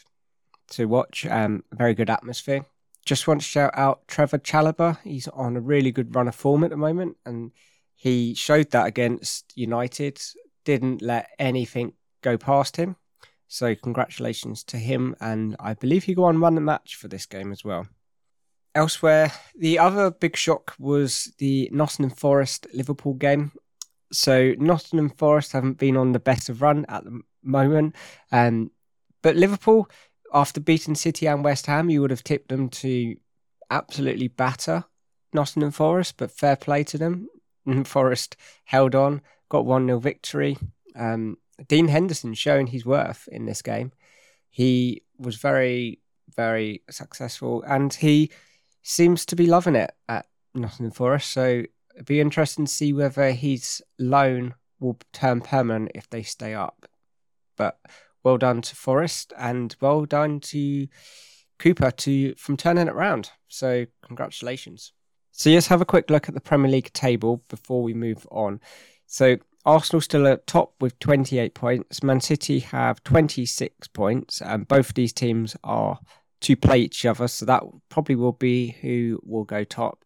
to 0.72 0.84
watch. 0.84 1.24
Um, 1.24 1.64
very 1.72 1.94
good 1.94 2.10
atmosphere. 2.10 2.66
Just 3.06 3.26
want 3.26 3.40
to 3.40 3.46
shout 3.46 3.72
out 3.72 4.06
Trevor 4.08 4.38
Chalobah. 4.38 4.98
He's 5.04 5.26
on 5.28 5.56
a 5.56 5.60
really 5.60 5.90
good 5.90 6.14
run 6.14 6.28
of 6.28 6.34
form 6.34 6.64
at 6.64 6.70
the 6.70 6.76
moment, 6.76 7.16
and 7.24 7.52
he 7.94 8.34
showed 8.34 8.72
that 8.72 8.86
against 8.86 9.56
United. 9.56 10.20
Didn't 10.66 11.00
let 11.00 11.30
anything 11.38 11.94
go 12.20 12.36
past 12.36 12.76
him. 12.76 12.96
So 13.46 13.74
congratulations 13.74 14.62
to 14.64 14.76
him, 14.76 15.16
and 15.18 15.56
I 15.58 15.72
believe 15.72 16.04
he 16.04 16.14
got 16.14 16.24
on 16.24 16.40
run 16.40 16.56
the 16.56 16.60
match 16.60 16.96
for 16.96 17.08
this 17.08 17.24
game 17.24 17.52
as 17.52 17.64
well. 17.64 17.86
Elsewhere, 18.78 19.32
the 19.58 19.76
other 19.76 20.12
big 20.12 20.36
shock 20.36 20.72
was 20.78 21.32
the 21.38 21.68
Nottingham 21.72 22.14
Forest 22.14 22.68
Liverpool 22.72 23.14
game. 23.14 23.50
So 24.12 24.54
Nottingham 24.56 25.10
Forest 25.10 25.50
haven't 25.50 25.78
been 25.78 25.96
on 25.96 26.12
the 26.12 26.20
best 26.20 26.48
of 26.48 26.62
run 26.62 26.86
at 26.88 27.02
the 27.02 27.22
moment, 27.42 27.96
um, 28.30 28.70
but 29.20 29.34
Liverpool, 29.34 29.90
after 30.32 30.60
beating 30.60 30.94
City 30.94 31.26
and 31.26 31.42
West 31.42 31.66
Ham, 31.66 31.90
you 31.90 32.00
would 32.00 32.12
have 32.12 32.22
tipped 32.22 32.50
them 32.50 32.68
to 32.68 33.16
absolutely 33.68 34.28
batter 34.28 34.84
Nottingham 35.32 35.72
Forest. 35.72 36.14
But 36.16 36.30
fair 36.30 36.54
play 36.54 36.84
to 36.84 36.98
them. 36.98 37.26
Forest 37.84 38.36
held 38.62 38.94
on, 38.94 39.22
got 39.48 39.66
one 39.66 39.86
0 39.86 39.98
victory. 39.98 40.56
Um, 40.94 41.38
Dean 41.66 41.88
Henderson 41.88 42.32
showing 42.32 42.68
his 42.68 42.86
worth 42.86 43.28
in 43.32 43.44
this 43.44 43.60
game. 43.60 43.90
He 44.50 45.02
was 45.18 45.34
very, 45.34 45.98
very 46.36 46.82
successful, 46.88 47.64
and 47.66 47.92
he 47.92 48.30
seems 48.82 49.26
to 49.26 49.36
be 49.36 49.46
loving 49.46 49.74
it 49.74 49.92
at 50.08 50.26
Nottingham 50.54 50.92
Forest. 50.92 51.30
So 51.30 51.64
it'd 51.94 52.06
be 52.06 52.20
interesting 52.20 52.66
to 52.66 52.72
see 52.72 52.92
whether 52.92 53.30
his 53.32 53.82
loan 53.98 54.54
will 54.80 54.98
turn 55.12 55.40
permanent 55.40 55.92
if 55.94 56.08
they 56.08 56.22
stay 56.22 56.54
up. 56.54 56.86
But 57.56 57.78
well 58.22 58.38
done 58.38 58.62
to 58.62 58.76
Forest 58.76 59.32
and 59.36 59.74
well 59.80 60.04
done 60.04 60.40
to 60.40 60.86
Cooper 61.58 61.90
to 61.90 62.34
from 62.36 62.56
turning 62.56 62.86
it 62.86 62.92
around. 62.92 63.30
So 63.48 63.86
congratulations. 64.02 64.92
So 65.32 65.50
let's 65.50 65.66
have 65.68 65.80
a 65.80 65.86
quick 65.86 66.10
look 66.10 66.28
at 66.28 66.34
the 66.34 66.40
Premier 66.40 66.70
League 66.70 66.92
table 66.92 67.42
before 67.48 67.82
we 67.82 67.94
move 67.94 68.26
on. 68.30 68.60
So 69.06 69.38
Arsenal 69.64 70.00
still 70.00 70.26
at 70.26 70.46
top 70.46 70.74
with 70.80 70.98
28 70.98 71.54
points. 71.54 72.02
Man 72.02 72.20
City 72.20 72.60
have 72.60 73.02
26 73.04 73.88
points, 73.88 74.40
and 74.40 74.66
both 74.66 74.90
of 74.90 74.94
these 74.94 75.12
teams 75.12 75.56
are 75.62 75.98
to 76.40 76.56
play 76.56 76.78
each 76.78 77.04
other. 77.04 77.28
So 77.28 77.44
that 77.46 77.62
probably 77.88 78.14
will 78.14 78.32
be 78.32 78.76
who 78.80 79.20
will 79.24 79.44
go 79.44 79.64
top. 79.64 80.04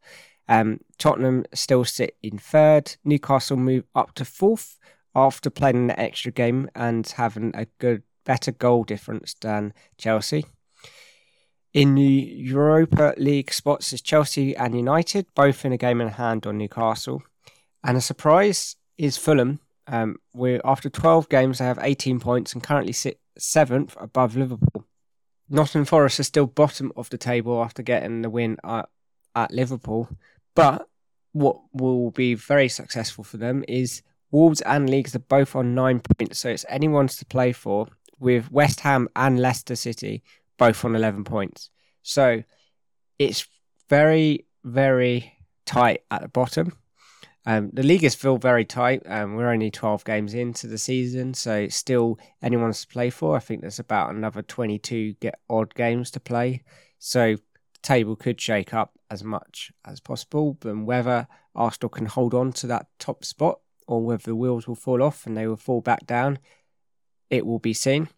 Um, 0.49 0.81
Tottenham 0.99 1.45
still 1.55 1.85
sit 1.85 2.17
in 2.23 2.39
third. 2.39 2.97
Newcastle 3.05 3.57
move 3.57 3.85
up 3.95 4.15
to 4.15 4.25
fourth 4.25 4.79
after 5.15 5.51
playing 5.51 5.91
an 5.91 5.99
extra 5.99 6.33
game 6.33 6.69
and 6.75 7.07
having 7.07 7.53
a 7.55 7.67
good, 7.79 8.03
better 8.25 8.53
goal 8.53 8.85
difference 8.85 9.35
than 9.35 9.73
Chelsea. 9.99 10.45
In 11.73 11.95
the 11.95 12.03
Europa 12.03 13.15
League 13.17 13.53
spots 13.53 13.93
is 13.93 14.03
Chelsea 14.03 14.55
and 14.55 14.77
United, 14.77 15.27
both 15.35 15.65
in 15.65 15.73
a 15.73 15.79
game 15.79 16.03
in 16.03 16.09
hand 16.09 16.47
on 16.47 16.59
Newcastle. 16.59 17.23
And 17.83 17.97
a 17.97 18.01
surprise 18.01 18.77
is 18.99 19.17
Fulham. 19.17 19.61
Um, 19.87 20.17
we 20.35 20.61
after 20.65 20.91
12 20.91 21.29
games, 21.29 21.59
they 21.59 21.65
have 21.65 21.79
18 21.81 22.21
points 22.21 22.53
and 22.53 22.63
currently 22.63 22.93
sit 22.93 23.21
seventh 23.39 23.97
above 23.99 24.37
Liverpool. 24.37 24.85
Nottingham 25.53 25.85
Forest 25.85 26.19
are 26.19 26.25
still 26.25 26.47
bottom 26.47 26.93
of 26.97 27.11
the 27.11 27.19
table 27.19 27.63
after 27.63 27.83
getting 27.83 28.23
the 28.23 28.31
win 28.31 28.57
at, 28.65 28.89
at 29.35 29.53
Liverpool. 29.53 30.09
But 30.55 30.89
what 31.33 31.61
will 31.73 32.11
be 32.11 32.35
very 32.35 32.69
successful 32.69 33.23
for 33.23 33.37
them 33.37 33.63
is 33.69 34.03
Wolves 34.31 34.63
and 34.63 34.89
Leeds 34.89 35.15
are 35.15 35.21
both 35.21 35.55
on 35.55 35.75
nine 35.75 36.01
points, 36.01 36.39
so 36.39 36.49
it's 36.49 36.65
anyone's 36.71 37.17
to 37.17 37.27
play 37.27 37.53
for, 37.53 37.89
with 38.19 38.51
West 38.51 38.81
Ham 38.81 39.09
and 39.15 39.41
Leicester 39.41 39.77
City 39.77 40.23
both 40.57 40.85
on 40.87 40.97
11 40.97 41.25
points. 41.25 41.69
So 42.03 42.45
it's 43.19 43.47
very, 43.91 44.47
very 44.65 45.35
tight 45.67 46.03
at 46.11 46.23
the 46.23 46.29
bottom. 46.29 46.79
Um, 47.45 47.71
the 47.73 47.83
league 47.83 48.05
is 48.05 48.13
still 48.13 48.39
very 48.39 48.65
tight. 48.65 49.03
Um, 49.07 49.35
we're 49.35 49.51
only 49.51 49.71
12 49.71 50.05
games 50.05 50.33
into 50.33 50.69
the 50.69 50.79
season, 50.79 51.35
so 51.35 51.67
still 51.69 52.19
anyone's 52.41 52.83
to 52.83 52.87
play 52.87 53.11
for. 53.11 53.37
I 53.37 53.41
think 53.41 53.61
there's 53.61 53.81
about 53.81 54.15
another 54.15 54.43
22 54.43 55.15
get 55.15 55.41
odd 55.51 55.75
games 55.75 56.11
to 56.13 56.21
play. 56.21 56.63
So 56.99 57.35
the 57.35 57.81
table 57.83 58.15
could 58.15 58.41
shake 58.41 58.73
up 58.73 58.93
as 59.11 59.25
much 59.25 59.73
as 59.85 59.99
possible. 59.99 60.55
But 60.55 60.79
whether 60.79 61.27
Arsenal 61.55 61.89
can 61.89 62.07
hold 62.07 62.33
on 62.33 62.53
to 62.55 62.69
that 62.69 62.87
top 63.01 63.25
spot 63.25 63.59
or 63.89 64.05
whether 64.05 64.23
the 64.23 64.37
wheels 64.37 64.69
will 64.69 64.77
fall 64.77 65.03
off 65.03 65.27
and 65.27 65.37
they 65.37 65.49
will 65.49 65.57
fall 65.57 65.81
back 65.81 66.07
down, 66.07 66.39
it 67.29 67.45
will 67.45 67.59
be 67.59 67.75
seen. 67.75 68.09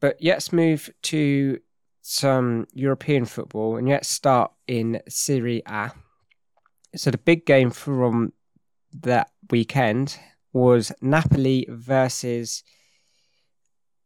But 0.00 0.16
let's 0.22 0.50
move 0.50 0.88
to 1.02 1.60
some 2.10 2.66
European 2.74 3.24
football, 3.24 3.76
and 3.76 3.88
let's 3.88 4.08
start 4.08 4.50
in 4.66 5.00
Serie 5.08 5.62
A. 5.64 5.92
So 6.96 7.12
the 7.12 7.18
big 7.18 7.46
game 7.46 7.70
from 7.70 8.32
that 9.00 9.30
weekend 9.48 10.18
was 10.52 10.90
Napoli 11.00 11.66
versus 11.68 12.64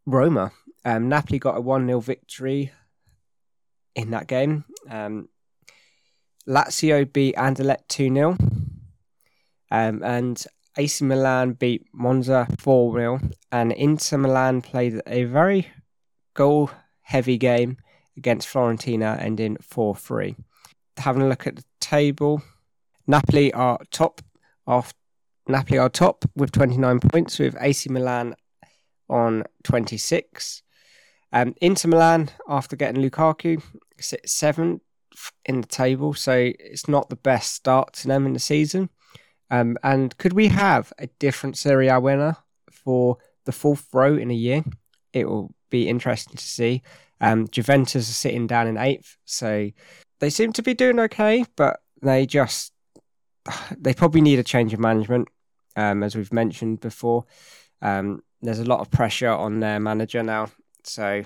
Roma. 0.04 0.52
Um, 0.84 1.08
Napoli 1.08 1.38
got 1.38 1.56
a 1.56 1.62
1 1.62 1.86
0 1.86 2.00
victory 2.00 2.72
in 3.94 4.10
that 4.10 4.26
game. 4.26 4.66
Um, 4.90 5.30
Lazio 6.46 7.10
beat 7.10 7.36
Anderlecht 7.36 7.88
2 7.88 8.12
0. 8.12 8.36
Um, 9.70 10.02
and 10.04 10.46
AC 10.76 11.02
Milan 11.02 11.54
beat 11.54 11.86
Monza 11.94 12.46
4 12.58 12.98
0. 12.98 13.20
And 13.50 13.72
Inter 13.72 14.18
Milan 14.18 14.60
played 14.60 15.00
a 15.06 15.24
very 15.24 15.68
goal 16.34 16.70
heavy 17.00 17.38
game 17.38 17.78
against 18.16 18.48
Fiorentina, 18.48 19.20
ending 19.20 19.56
4 19.60 19.94
3. 19.94 20.36
Having 20.98 21.22
a 21.22 21.28
look 21.28 21.46
at 21.46 21.56
the 21.56 21.64
table, 21.80 22.42
Napoli 23.06 23.52
are 23.52 23.78
top. 23.90 24.20
Napoli 25.46 25.78
are 25.78 25.88
top 25.88 26.24
with 26.34 26.52
29 26.52 27.00
points, 27.00 27.38
with 27.38 27.56
AC 27.60 27.90
Milan 27.90 28.34
on 29.08 29.44
26. 29.64 30.62
Um, 31.32 31.54
Inter 31.60 31.88
Milan, 31.88 32.30
after 32.48 32.76
getting 32.76 33.02
Lukaku, 33.02 33.62
sit 33.98 34.28
seventh 34.28 34.82
in 35.44 35.60
the 35.60 35.66
table, 35.66 36.14
so 36.14 36.52
it's 36.58 36.88
not 36.88 37.08
the 37.08 37.16
best 37.16 37.54
start 37.54 37.92
to 37.94 38.08
them 38.08 38.26
in 38.26 38.32
the 38.32 38.38
season. 38.38 38.88
Um, 39.50 39.76
and 39.82 40.16
could 40.16 40.32
we 40.32 40.48
have 40.48 40.92
a 40.98 41.08
different 41.18 41.56
Serie 41.56 41.88
A 41.88 42.00
winner 42.00 42.36
for 42.70 43.18
the 43.44 43.52
fourth 43.52 43.86
row 43.92 44.16
in 44.16 44.30
a 44.30 44.34
year? 44.34 44.64
It 45.12 45.28
will 45.28 45.54
be 45.70 45.88
interesting 45.88 46.36
to 46.36 46.44
see. 46.44 46.82
Um, 47.20 47.48
Juventus 47.48 48.10
are 48.10 48.14
sitting 48.14 48.46
down 48.46 48.66
in 48.66 48.76
eighth, 48.76 49.16
so 49.24 49.70
they 50.20 50.30
seem 50.30 50.52
to 50.54 50.62
be 50.62 50.74
doing 50.74 50.98
okay, 51.00 51.44
but 51.56 51.80
they 52.02 52.26
just 52.26 52.72
they 53.78 53.94
probably 53.94 54.20
need 54.20 54.38
a 54.38 54.44
change 54.44 54.72
of 54.72 54.80
management, 54.80 55.28
um, 55.76 56.02
as 56.02 56.16
we've 56.16 56.32
mentioned 56.32 56.80
before. 56.80 57.24
Um, 57.82 58.22
there's 58.42 58.58
a 58.58 58.64
lot 58.64 58.80
of 58.80 58.90
pressure 58.90 59.30
on 59.30 59.60
their 59.60 59.80
manager 59.80 60.22
now, 60.22 60.48
so 60.82 61.22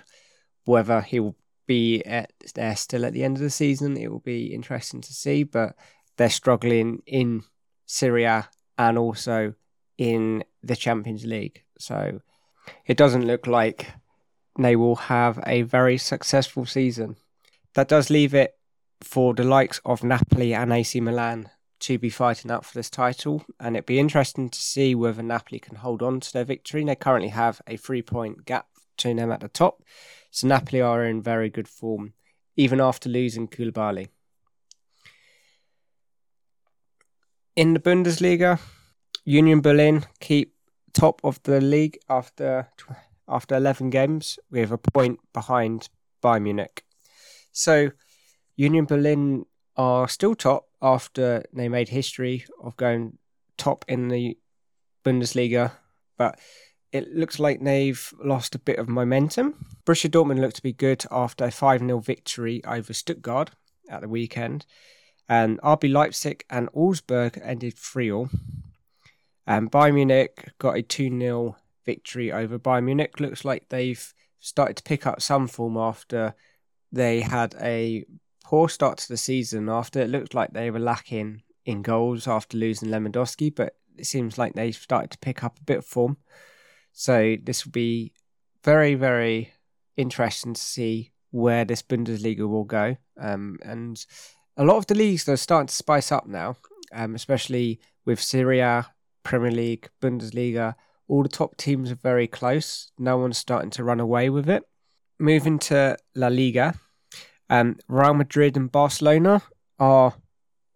whether 0.65 1.01
he 1.01 1.21
will 1.21 1.37
be 1.67 2.03
at, 2.05 2.33
there 2.55 2.77
still 2.77 3.05
at 3.05 3.13
the 3.13 3.25
end 3.25 3.37
of 3.37 3.43
the 3.43 3.51
season, 3.51 3.97
it 3.97 4.11
will 4.11 4.21
be 4.21 4.55
interesting 4.55 5.01
to 5.01 5.13
see. 5.13 5.43
But 5.43 5.75
they're 6.17 6.31
struggling 6.31 7.03
in 7.07 7.43
Serie 7.87 8.25
A 8.25 8.49
and 8.77 8.99
also 8.99 9.55
in 9.97 10.45
the 10.63 10.77
Champions 10.77 11.25
League, 11.25 11.65
so 11.79 12.21
it 12.87 12.97
doesn't 12.97 13.27
look 13.27 13.47
like 13.47 13.87
they 14.65 14.77
will 14.77 14.97
have 14.97 15.43
a 15.47 15.63
very 15.63 15.99
successful 15.99 16.67
season. 16.67 17.17
That 17.75 17.89
does 17.89 18.11
leave 18.11 18.35
it 18.35 18.55
for 19.01 19.35
the 19.35 19.45
likes 19.45 19.81
of 19.85 20.03
Napoli 20.03 20.55
and 20.55 20.73
AC 20.73 21.01
Milan 21.01 21.51
to 21.81 21.99
be 21.99 22.11
fighting 22.11 22.51
out 22.51 22.65
for 22.65 22.75
this 22.75 22.91
title, 22.91 23.45
and 23.61 23.77
it'd 23.77 23.87
be 23.87 24.01
interesting 24.01 24.51
to 24.51 24.61
see 24.61 24.95
whether 24.95 25.23
Napoli 25.23 25.61
can 25.61 25.77
hold 25.77 26.03
on 26.03 26.21
to 26.21 26.33
their 26.33 26.45
victory. 26.45 26.85
They 26.85 26.97
currently 26.97 27.29
have 27.29 27.63
a 27.67 27.77
three 27.77 28.03
point 28.03 28.45
gap 28.45 28.67
between 28.97 29.17
them 29.17 29.31
at 29.31 29.41
the 29.41 29.49
top, 29.49 29.83
so 30.31 30.49
Napoli 30.49 30.81
are 30.81 31.05
in 31.05 31.23
very 31.23 31.49
good 31.49 31.69
form, 31.69 32.15
even 32.57 32.81
after 32.81 33.09
losing 33.09 33.47
Koulibaly. 33.47 34.09
In 37.55 37.75
the 37.75 37.81
Bundesliga, 37.81 38.61
Union 39.25 39.61
Berlin 39.61 40.05
keep 40.21 40.55
top 40.93 41.21
of 41.23 41.43
the 41.45 41.61
league 41.61 41.99
after 42.09 42.69
after 43.29 43.57
11 43.57 43.91
games 43.91 44.39
with 44.51 44.73
a 44.73 44.79
point 44.79 45.21
behind 45.33 45.89
Bayern 46.23 46.43
Munich. 46.43 46.85
So 47.53 47.91
Union 48.57 48.85
Berlin 48.85 49.45
are 49.77 50.09
still 50.09 50.35
top 50.35 50.69
after 50.83 51.45
they 51.53 51.69
made 51.69 51.89
history 51.89 52.45
of 52.63 52.77
going 52.77 53.19
top 53.57 53.85
in 53.89 54.09
the 54.09 54.39
Bundesliga, 55.05 55.73
but 56.17 56.39
it 56.93 57.15
looks 57.15 57.39
like 57.39 57.61
they've 57.61 58.13
lost 58.23 58.55
a 58.55 58.59
bit 58.59 58.79
of 58.79 58.89
momentum. 58.89 59.67
Borussia 59.85 60.11
Dortmund 60.11 60.41
looked 60.41 60.57
to 60.57 60.63
be 60.63 60.73
good 60.73 61.05
after 61.11 61.45
a 61.45 61.51
5 61.51 61.81
0 61.81 61.99
victory 62.01 62.63
over 62.65 62.93
Stuttgart 62.93 63.51
at 63.89 64.01
the 64.01 64.09
weekend. 64.09 64.65
And 65.29 65.61
RB 65.61 65.93
Leipzig 65.93 66.45
and 66.49 66.71
Augsburg 66.73 67.39
ended 67.43 67.75
3 67.75 68.07
0. 68.07 68.31
And 69.47 69.71
Bayern 69.71 69.95
Munich 69.95 70.53
got 70.59 70.77
a 70.77 70.83
2 70.83 71.19
0 71.19 71.57
victory 71.89 72.31
over 72.31 72.59
Bayern 72.59 72.85
Munich. 72.85 73.19
Looks 73.19 73.47
like 73.47 73.71
they've 73.71 74.13
started 74.41 74.77
to 74.77 74.83
pick 74.83 75.07
up 75.07 75.23
some 75.23 75.49
form 75.49 75.79
after 75.79 76.35
they 76.93 77.23
had 77.23 77.55
a 77.61 78.05
poor 78.45 78.69
start 78.69 78.99
to 78.99 79.09
the 79.09 79.17
season. 79.17 79.71
After 79.71 80.01
it 80.01 80.11
looked 80.11 80.35
like 80.35 80.53
they 80.53 80.71
were 80.71 80.79
lacking 80.93 81.43
in 81.65 81.81
goals 81.81 82.29
after 82.29 82.59
losing 82.59 82.91
Lewandowski, 82.91 83.55
but 83.55 83.77
it 83.97 84.05
seems 84.05 84.37
like 84.37 84.53
they've 84.53 84.75
started 84.75 85.11
to 85.13 85.19
pick 85.19 85.43
up 85.43 85.59
a 85.59 85.65
bit 85.65 85.79
of 85.79 85.87
form. 85.87 86.19
So 86.93 87.37
this 87.43 87.65
will 87.65 87.73
be 87.73 88.13
very, 88.63 88.95
very 88.95 89.53
interesting 89.97 90.53
to 90.53 90.61
see 90.61 91.13
where 91.31 91.65
this 91.65 91.83
Bundesliga 91.83 92.47
will 92.47 92.65
go. 92.65 92.97
Um, 93.19 93.59
and 93.63 94.05
a 94.59 94.65
lot 94.65 94.77
of 94.77 94.87
the 94.87 94.95
leagues 94.95 95.27
are 95.29 95.37
starting 95.37 95.69
to 95.69 95.75
spice 95.75 96.13
up 96.13 96.27
now, 96.27 96.57
um, 96.93 97.15
especially 97.15 97.81
with 98.05 98.21
Serie 98.21 98.61
A, 98.61 98.87
Premier 99.23 99.51
League, 99.51 99.89
Bundesliga. 100.03 100.75
All 101.09 101.23
the 101.23 101.29
top 101.29 101.57
teams 101.57 101.91
are 101.91 101.97
very 101.97 102.27
close. 102.27 102.93
No 102.99 103.17
one's 103.19 103.39
starting 103.39 103.71
to 103.71 103.85
run 103.85 104.01
away 104.01 104.31
with 104.31 104.49
it. 104.49 104.63
Moving 105.19 105.59
to 105.61 105.97
La 106.15 106.29
Liga, 106.29 106.75
um, 107.51 107.77
Real 107.89 108.15
Madrid 108.15 108.57
and 108.57 108.71
Barcelona 108.71 109.43
are 109.79 110.15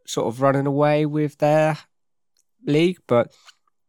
sort 0.07 0.27
of 0.27 0.41
running 0.41 0.67
away 0.67 1.07
with 1.07 1.39
their 1.39 1.79
league, 2.67 2.99
but 3.07 3.33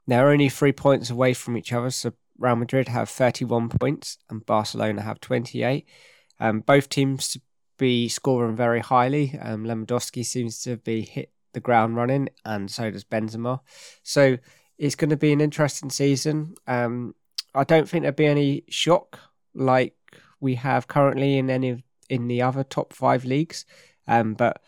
they're 0.06 0.30
only 0.30 0.50
three 0.50 0.74
points 0.74 1.10
away 1.10 1.34
from 1.34 1.58
each 1.58 1.74
other. 1.74 1.90
So 1.90 2.14
Real 2.38 2.56
Madrid 2.56 2.88
have 2.90 3.10
31 3.10 3.70
points 3.70 4.18
and 4.30 4.46
Barcelona 4.46 5.02
have 5.02 5.20
28. 5.22 5.88
Um, 6.40 6.60
both 6.60 6.90
teams 6.90 7.30
to 7.30 7.42
be 7.78 8.10
scoring 8.10 8.56
very 8.56 8.82
highly. 8.82 9.38
Um, 9.42 9.64
Lewandowski 9.64 10.26
seems 10.26 10.62
to 10.64 10.78
be 10.78 11.02
hit 11.02 11.32
the 11.54 11.60
ground 11.60 11.96
running, 11.96 12.30
and 12.44 12.70
so 12.70 12.90
does 12.90 13.04
Benzema. 13.04 13.60
So 14.02 14.38
it's 14.84 14.96
going 14.96 15.10
to 15.10 15.18
be 15.18 15.32
an 15.32 15.40
interesting 15.40 15.90
season. 15.90 16.56
Um, 16.68 17.16
I 17.56 17.64
don't 17.64 17.88
think 17.88 18.02
there'll 18.02 18.16
be 18.16 18.26
any 18.26 18.66
shock 18.68 19.18
like 19.54 19.96
we 20.42 20.56
have 20.56 20.90
currently 20.90 21.38
in 21.38 21.50
any 21.50 21.70
of 21.70 21.84
in 22.10 22.28
the 22.28 22.42
other 22.42 22.66
top 22.66 22.92
five 22.92 23.24
leagues. 23.24 23.66
Um, 24.10 24.34
but 24.34 24.62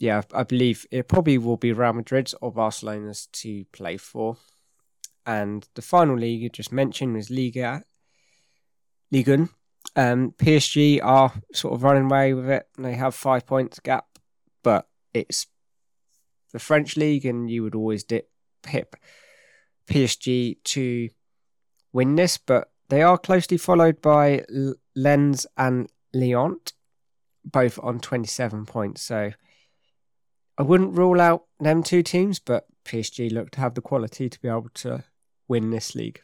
yeah, 0.00 0.22
I 0.34 0.42
believe 0.42 0.84
it 0.90 1.06
probably 1.06 1.38
will 1.38 1.56
be 1.56 1.72
Real 1.72 1.92
Madrid's 1.92 2.34
or 2.42 2.52
Barcelona's 2.52 3.28
to 3.34 3.66
play 3.66 3.98
for. 3.98 4.36
And 5.24 5.68
the 5.76 5.82
final 5.82 6.16
league 6.16 6.40
you 6.40 6.48
just 6.48 6.72
mentioned 6.72 7.14
was 7.14 7.30
Liga, 7.30 7.84
Ligue 9.12 9.48
um, 9.94 10.32
PSG 10.38 10.98
are 11.04 11.34
sort 11.52 11.74
of 11.74 11.84
running 11.84 12.06
away 12.06 12.34
with 12.34 12.50
it. 12.50 12.66
They 12.76 12.94
have 12.94 13.14
five 13.14 13.46
points 13.46 13.78
gap, 13.78 14.06
but 14.64 14.88
it's 15.14 15.46
the 16.52 16.58
French 16.58 16.96
league, 16.96 17.24
and 17.24 17.48
you 17.48 17.62
would 17.62 17.76
always 17.76 18.02
dip 18.02 18.28
pip 18.62 18.96
PSG 19.86 20.56
to 20.64 21.08
win 21.92 22.16
this. 22.16 22.38
But 22.38 22.70
they 22.88 23.02
are 23.02 23.18
closely 23.18 23.56
followed 23.56 24.02
by 24.02 24.44
Lens 24.94 25.46
and 25.56 25.88
Lyon, 26.12 26.58
both 27.44 27.78
on 27.82 28.00
27 28.00 28.66
points. 28.66 29.02
So 29.02 29.32
I 30.58 30.62
wouldn't 30.62 30.96
rule 30.96 31.20
out 31.20 31.44
them 31.58 31.82
two 31.82 32.02
teams, 32.02 32.38
but 32.38 32.66
PSG 32.84 33.32
look 33.32 33.50
to 33.52 33.60
have 33.60 33.74
the 33.74 33.80
quality 33.80 34.28
to 34.28 34.40
be 34.40 34.48
able 34.48 34.70
to 34.74 35.04
win 35.48 35.70
this 35.70 35.94
league. 35.94 36.20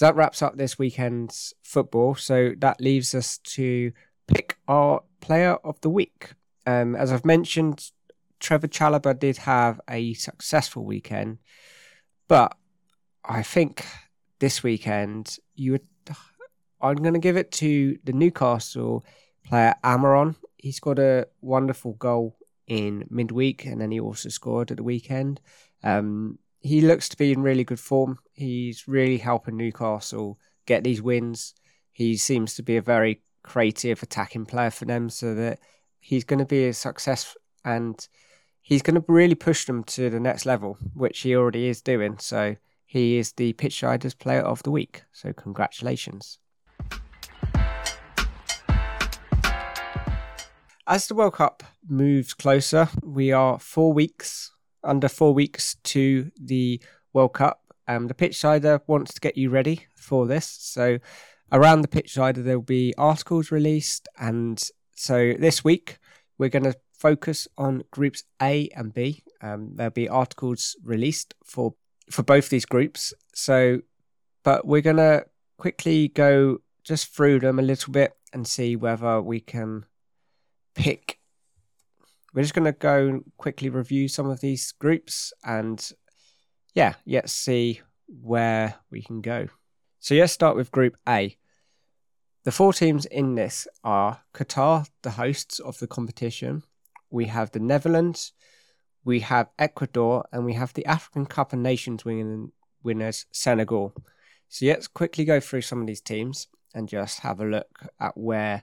So 0.00 0.06
that 0.06 0.16
wraps 0.16 0.40
up 0.40 0.56
this 0.56 0.78
weekend's 0.78 1.52
football. 1.62 2.14
So 2.14 2.54
that 2.58 2.80
leaves 2.80 3.14
us 3.14 3.36
to 3.38 3.92
pick 4.26 4.56
our 4.66 5.02
player 5.20 5.56
of 5.64 5.78
the 5.82 5.90
week. 5.90 6.30
Um, 6.66 6.96
as 6.96 7.12
I've 7.12 7.24
mentioned, 7.26 7.90
Trevor 8.40 8.68
Chalobah 8.68 9.18
did 9.18 9.36
have 9.38 9.80
a 9.88 10.14
successful 10.14 10.84
weekend, 10.84 11.38
but 12.26 12.56
I 13.24 13.42
think 13.42 13.86
this 14.38 14.62
weekend 14.62 15.38
you 15.54 15.72
would. 15.72 15.86
I'm 16.82 16.96
going 16.96 17.12
to 17.12 17.20
give 17.20 17.36
it 17.36 17.52
to 17.52 17.98
the 18.04 18.14
Newcastle 18.14 19.04
player 19.44 19.74
Almiron. 19.84 20.34
He 20.56 20.72
scored 20.72 20.98
a 20.98 21.26
wonderful 21.42 21.92
goal 21.92 22.36
in 22.66 23.06
midweek, 23.10 23.66
and 23.66 23.80
then 23.80 23.90
he 23.90 24.00
also 24.00 24.30
scored 24.30 24.70
at 24.70 24.78
the 24.78 24.82
weekend. 24.82 25.40
Um, 25.82 26.38
he 26.60 26.80
looks 26.80 27.08
to 27.10 27.18
be 27.18 27.32
in 27.32 27.42
really 27.42 27.64
good 27.64 27.80
form. 27.80 28.18
He's 28.32 28.88
really 28.88 29.18
helping 29.18 29.56
Newcastle 29.56 30.38
get 30.66 30.82
these 30.82 31.02
wins. 31.02 31.54
He 31.92 32.16
seems 32.16 32.54
to 32.54 32.62
be 32.62 32.76
a 32.78 32.82
very 32.82 33.22
creative 33.42 34.02
attacking 34.02 34.46
player 34.46 34.70
for 34.70 34.86
them, 34.86 35.10
so 35.10 35.34
that 35.34 35.58
he's 35.98 36.24
going 36.24 36.38
to 36.38 36.46
be 36.46 36.66
a 36.66 36.72
success 36.72 37.36
and 37.64 38.08
he's 38.70 38.82
going 38.82 38.94
to 38.94 39.04
really 39.08 39.34
push 39.34 39.64
them 39.64 39.82
to 39.82 40.08
the 40.08 40.20
next 40.20 40.46
level, 40.46 40.78
which 40.94 41.18
he 41.20 41.34
already 41.34 41.66
is 41.66 41.82
doing. 41.82 42.16
So 42.18 42.54
he 42.86 43.18
is 43.18 43.32
the 43.32 43.52
Pitchsiders 43.54 44.16
Player 44.16 44.42
of 44.42 44.62
the 44.62 44.70
Week. 44.70 45.02
So 45.12 45.32
congratulations. 45.32 46.38
As 50.86 51.08
the 51.08 51.16
World 51.16 51.34
Cup 51.34 51.64
moves 51.86 52.32
closer, 52.32 52.88
we 53.02 53.32
are 53.32 53.58
four 53.58 53.92
weeks 53.92 54.52
under 54.84 55.08
four 55.08 55.34
weeks 55.34 55.74
to 55.82 56.30
the 56.40 56.80
World 57.12 57.34
Cup. 57.34 57.60
Um, 57.88 58.06
the 58.06 58.14
pitch 58.14 58.38
sider 58.38 58.80
wants 58.86 59.12
to 59.14 59.20
get 59.20 59.36
you 59.36 59.50
ready 59.50 59.88
for 59.96 60.28
this. 60.28 60.46
So 60.46 60.98
around 61.50 61.80
the 61.80 61.88
pitch 61.88 62.12
sider, 62.12 62.40
there 62.40 62.58
will 62.58 62.64
be 62.64 62.94
articles 62.96 63.50
released. 63.50 64.08
And 64.16 64.62
so 64.94 65.34
this 65.36 65.64
week, 65.64 65.98
we're 66.38 66.48
going 66.48 66.64
to 66.64 66.76
focus 67.00 67.48
on 67.56 67.82
groups 67.90 68.24
A 68.42 68.68
and 68.76 68.92
B. 68.92 69.24
Um, 69.40 69.72
there'll 69.74 69.90
be 69.90 70.08
articles 70.08 70.76
released 70.84 71.34
for 71.44 71.74
for 72.10 72.22
both 72.22 72.48
these 72.48 72.66
groups. 72.66 73.14
So, 73.34 73.80
but 74.44 74.66
we're 74.66 74.82
going 74.82 74.96
to 74.96 75.24
quickly 75.58 76.08
go 76.08 76.58
just 76.84 77.14
through 77.14 77.40
them 77.40 77.58
a 77.58 77.62
little 77.62 77.92
bit 77.92 78.12
and 78.32 78.46
see 78.46 78.76
whether 78.76 79.20
we 79.20 79.40
can 79.40 79.86
pick. 80.74 81.18
We're 82.34 82.42
just 82.42 82.54
going 82.54 82.72
to 82.72 82.72
go 82.72 83.20
quickly 83.38 83.70
review 83.70 84.08
some 84.08 84.28
of 84.28 84.40
these 84.40 84.72
groups 84.72 85.32
and 85.44 85.90
yeah, 86.74 86.94
let's 87.06 87.32
see 87.32 87.80
where 88.06 88.76
we 88.90 89.02
can 89.02 89.20
go. 89.20 89.48
So 89.98 90.14
let's 90.14 90.32
start 90.32 90.56
with 90.56 90.70
Group 90.70 90.96
A. 91.08 91.36
The 92.44 92.52
four 92.52 92.72
teams 92.72 93.04
in 93.06 93.34
this 93.34 93.68
are 93.84 94.22
Qatar, 94.32 94.88
the 95.02 95.10
hosts 95.10 95.58
of 95.58 95.78
the 95.78 95.86
competition. 95.86 96.62
We 97.10 97.26
have 97.26 97.50
the 97.50 97.60
Netherlands, 97.60 98.32
we 99.04 99.20
have 99.20 99.48
Ecuador, 99.58 100.26
and 100.32 100.44
we 100.44 100.54
have 100.54 100.72
the 100.74 100.86
African 100.86 101.26
Cup 101.26 101.52
of 101.52 101.58
Nations 101.58 102.04
winners, 102.82 103.26
Senegal. 103.32 103.94
So 104.48 104.66
let's 104.66 104.88
quickly 104.88 105.24
go 105.24 105.40
through 105.40 105.62
some 105.62 105.80
of 105.80 105.86
these 105.86 106.00
teams 106.00 106.48
and 106.74 106.88
just 106.88 107.20
have 107.20 107.40
a 107.40 107.44
look 107.44 107.86
at 107.98 108.16
where 108.16 108.62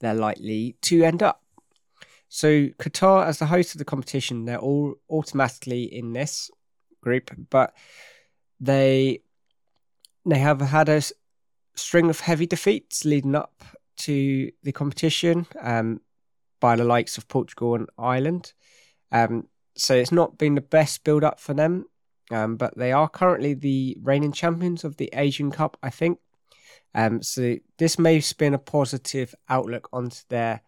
they're 0.00 0.14
likely 0.14 0.76
to 0.82 1.02
end 1.04 1.22
up. 1.22 1.42
So 2.28 2.68
Qatar, 2.78 3.26
as 3.26 3.38
the 3.38 3.46
host 3.46 3.74
of 3.74 3.78
the 3.78 3.84
competition, 3.84 4.44
they're 4.44 4.58
all 4.58 4.94
automatically 5.10 5.82
in 5.82 6.12
this 6.12 6.50
group, 7.00 7.30
but 7.50 7.74
they 8.60 9.22
they 10.26 10.38
have 10.38 10.60
had 10.60 10.88
a 10.88 11.02
string 11.74 12.10
of 12.10 12.20
heavy 12.20 12.46
defeats 12.46 13.04
leading 13.04 13.34
up 13.34 13.64
to 13.96 14.50
the 14.62 14.72
competition 14.72 15.46
um, 15.60 16.00
by 16.60 16.76
the 16.76 16.84
likes 16.84 17.18
of 17.18 17.28
Portugal 17.28 17.74
and 17.74 17.88
Ireland. 17.98 18.52
Um, 19.10 19.48
so 19.76 19.94
it's 19.94 20.12
not 20.12 20.38
been 20.38 20.54
the 20.54 20.60
best 20.60 21.04
build 21.04 21.24
up 21.24 21.40
for 21.40 21.54
them, 21.54 21.86
um, 22.30 22.56
but 22.56 22.76
they 22.76 22.92
are 22.92 23.08
currently 23.08 23.54
the 23.54 23.96
reigning 24.00 24.32
champions 24.32 24.84
of 24.84 24.96
the 24.96 25.10
Asian 25.14 25.50
Cup, 25.50 25.76
I 25.82 25.90
think. 25.90 26.18
Um, 26.94 27.22
so 27.22 27.56
this 27.78 27.98
may 27.98 28.20
spin 28.20 28.54
a 28.54 28.58
positive 28.58 29.34
outlook 29.48 29.88
onto 29.92 30.20
their 30.28 30.62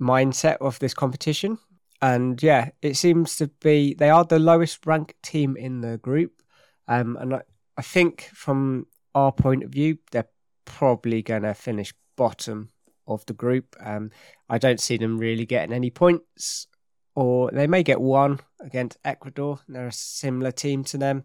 mindset 0.00 0.58
of 0.58 0.78
this 0.78 0.94
competition. 0.94 1.58
And 2.00 2.40
yeah, 2.42 2.70
it 2.80 2.96
seems 2.96 3.36
to 3.36 3.48
be 3.60 3.94
they 3.94 4.10
are 4.10 4.24
the 4.24 4.38
lowest 4.38 4.86
ranked 4.86 5.20
team 5.22 5.56
in 5.56 5.80
the 5.80 5.98
group. 5.98 6.42
Um, 6.86 7.16
and 7.20 7.34
I, 7.34 7.42
I 7.76 7.82
think 7.82 8.30
from 8.32 8.86
our 9.14 9.32
point 9.32 9.64
of 9.64 9.70
view, 9.70 9.98
they're 10.12 10.28
probably 10.64 11.22
going 11.22 11.42
to 11.42 11.54
finish 11.54 11.92
bottom 12.16 12.70
of 13.08 13.26
the 13.26 13.32
group. 13.32 13.74
Um, 13.80 14.10
I 14.48 14.58
don't 14.58 14.80
see 14.80 14.96
them 14.96 15.18
really 15.18 15.46
getting 15.46 15.74
any 15.74 15.90
points, 15.90 16.68
or 17.14 17.50
they 17.50 17.66
may 17.66 17.82
get 17.82 18.00
one 18.00 18.40
against 18.60 18.98
Ecuador. 19.04 19.60
They're 19.66 19.88
a 19.88 19.92
similar 19.92 20.52
team 20.52 20.84
to 20.84 20.98
them, 20.98 21.24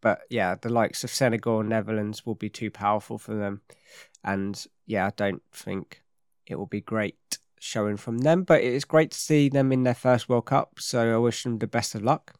but 0.00 0.20
yeah, 0.30 0.54
the 0.54 0.68
likes 0.68 1.02
of 1.02 1.10
Senegal 1.10 1.60
and 1.60 1.68
Netherlands 1.68 2.24
will 2.24 2.34
be 2.34 2.50
too 2.50 2.70
powerful 2.70 3.18
for 3.18 3.34
them. 3.34 3.62
And 4.22 4.64
yeah, 4.86 5.06
I 5.06 5.12
don't 5.16 5.42
think 5.52 6.02
it 6.46 6.56
will 6.56 6.66
be 6.66 6.80
great 6.80 7.16
showing 7.58 7.96
from 7.96 8.18
them, 8.18 8.42
but 8.42 8.60
it 8.60 8.72
is 8.72 8.84
great 8.84 9.12
to 9.12 9.18
see 9.18 9.48
them 9.48 9.72
in 9.72 9.84
their 9.84 9.94
first 9.94 10.28
World 10.28 10.46
Cup. 10.46 10.78
So 10.78 11.14
I 11.14 11.18
wish 11.18 11.44
them 11.44 11.58
the 11.58 11.66
best 11.66 11.94
of 11.94 12.02
luck. 12.02 12.34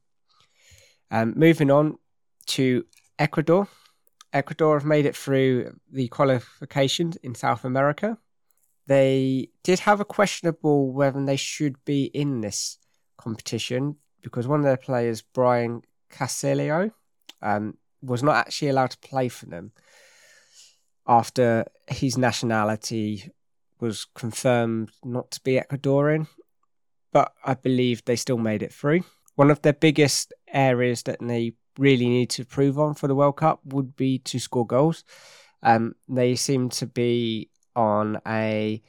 Um, 1.11 1.35
moving 1.37 1.71
on 1.71 1.99
to 2.47 2.85
Ecuador. 3.19 3.69
Ecuador 4.33 4.79
have 4.79 4.87
made 4.87 5.07
it 5.07 5.17
through 5.17 5.79
the 5.91 6.09
qualifications 6.09 7.17
in 7.17 7.35
South 7.35 7.65
America. 7.65 8.19
They 8.93 9.49
did 9.63 9.79
have 9.79 10.01
a 10.01 10.05
questionable 10.05 10.93
whether 10.93 11.25
they 11.25 11.37
should 11.37 11.83
be 11.87 12.05
in 12.05 12.43
this 12.43 12.77
competition 13.17 13.97
because 14.21 14.47
one 14.47 14.61
of 14.61 14.67
their 14.67 14.77
players, 14.77 15.23
Byron 15.23 15.81
Castillo, 16.11 16.91
um, 17.41 17.79
was 18.03 18.23
not 18.23 18.37
actually 18.37 18.69
allowed 18.69 18.91
to 18.91 18.99
play 18.99 19.31
for 19.31 19.47
them 19.47 19.73
after 21.07 21.65
his 21.89 22.19
nationality 22.19 23.33
was 23.81 24.05
confirmed 24.15 24.91
not 25.03 25.31
to 25.31 25.41
be 25.41 25.59
Ecuadorian, 25.59 26.27
but 27.15 27.33
I 27.43 27.55
believe 27.55 28.05
they 28.05 28.17
still 28.17 28.37
made 28.37 28.63
it 28.63 28.75
through. 28.75 29.05
One 29.37 29.51
of 29.51 29.63
their 29.63 29.73
biggest 29.73 30.35
areas 30.53 31.03
that 31.05 31.17
they 31.23 31.55
really 31.79 32.11
need 32.11 32.29
to 32.31 32.43
improve 32.43 32.79
on 32.79 32.93
for 32.93 33.09
the 33.09 33.15
World 33.15 33.39
Cup 33.39 33.61
would 33.65 33.97
be 33.97 34.19
to 34.19 34.39
score 34.39 34.67
goals. 34.67 35.03
Um, 35.63 35.95
they 36.11 36.35
seem 36.35 36.69
to 36.71 36.87
be 36.87 37.49
on 37.75 38.21
a. 38.27 38.83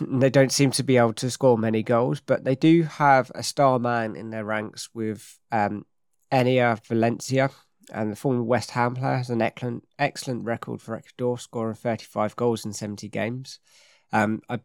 They 0.00 0.30
don't 0.30 0.50
seem 0.50 0.72
to 0.72 0.82
be 0.82 0.96
able 0.96 1.12
to 1.14 1.30
score 1.30 1.56
many 1.56 1.84
goals, 1.84 2.20
but 2.20 2.42
they 2.42 2.56
do 2.56 2.82
have 2.82 3.30
a 3.36 3.44
star 3.44 3.78
man 3.78 4.16
in 4.16 4.30
their 4.30 4.44
ranks 4.44 4.88
with 4.92 5.38
um, 5.52 5.86
Enner 6.32 6.84
Valencia, 6.86 7.50
and 7.92 8.10
the 8.10 8.16
former 8.16 8.42
West 8.42 8.72
Ham 8.72 8.96
player 8.96 9.18
has 9.18 9.30
an 9.30 9.42
excellent 9.42 9.84
excellent 9.98 10.44
record 10.44 10.82
for 10.82 10.96
Ecuador, 10.96 11.38
scoring 11.38 11.76
35 11.76 12.34
goals 12.34 12.64
in 12.64 12.72
70 12.72 13.08
games. 13.08 13.60
Um, 14.12 14.42
I 14.48 14.60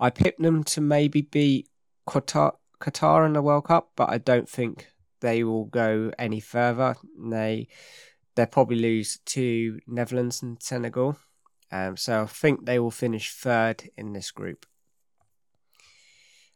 I 0.00 0.10
picked 0.10 0.42
them 0.42 0.64
to 0.64 0.80
maybe 0.80 1.22
beat 1.22 1.68
Qatar, 2.08 2.54
Qatar 2.80 3.26
in 3.26 3.32
the 3.32 3.42
World 3.42 3.64
Cup, 3.64 3.90
but 3.96 4.10
I 4.10 4.18
don't 4.18 4.48
think 4.48 4.88
they 5.20 5.42
will 5.44 5.64
go 5.64 6.12
any 6.18 6.40
further. 6.40 6.96
They 7.18 7.68
they'll 8.34 8.46
probably 8.46 8.78
lose 8.78 9.18
to 9.26 9.80
Netherlands 9.86 10.42
and 10.42 10.62
Senegal. 10.62 11.18
Um, 11.70 11.96
so 11.96 12.22
I 12.22 12.26
think 12.26 12.64
they 12.64 12.78
will 12.78 12.90
finish 12.90 13.32
third 13.32 13.90
in 13.96 14.12
this 14.12 14.30
group. 14.30 14.66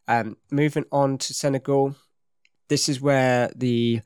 Um, 0.09 0.37
moving 0.51 0.85
on 0.91 1.19
to 1.19 1.35
Senegal, 1.35 1.95
this 2.69 2.89
is 2.89 3.01
where 3.01 3.51
the 3.55 4.01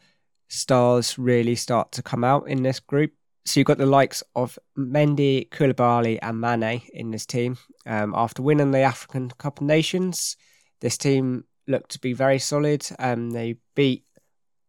stars 0.48 1.18
really 1.18 1.54
start 1.54 1.92
to 1.92 2.02
come 2.02 2.24
out 2.24 2.48
in 2.48 2.62
this 2.62 2.80
group. 2.80 3.12
So 3.44 3.60
you've 3.60 3.66
got 3.66 3.78
the 3.78 3.86
likes 3.86 4.22
of 4.34 4.58
Mendy, 4.76 5.48
Koulibaly, 5.50 6.18
and 6.20 6.40
Mane 6.40 6.82
in 6.92 7.12
this 7.12 7.26
team. 7.26 7.58
Um, 7.86 8.12
after 8.16 8.42
winning 8.42 8.72
the 8.72 8.80
African 8.80 9.30
Cup 9.30 9.60
of 9.60 9.66
Nations, 9.66 10.36
this 10.80 10.98
team 10.98 11.44
looked 11.68 11.92
to 11.92 12.00
be 12.00 12.12
very 12.12 12.40
solid. 12.40 12.86
Um, 12.98 13.30
they 13.30 13.56
beat 13.76 14.04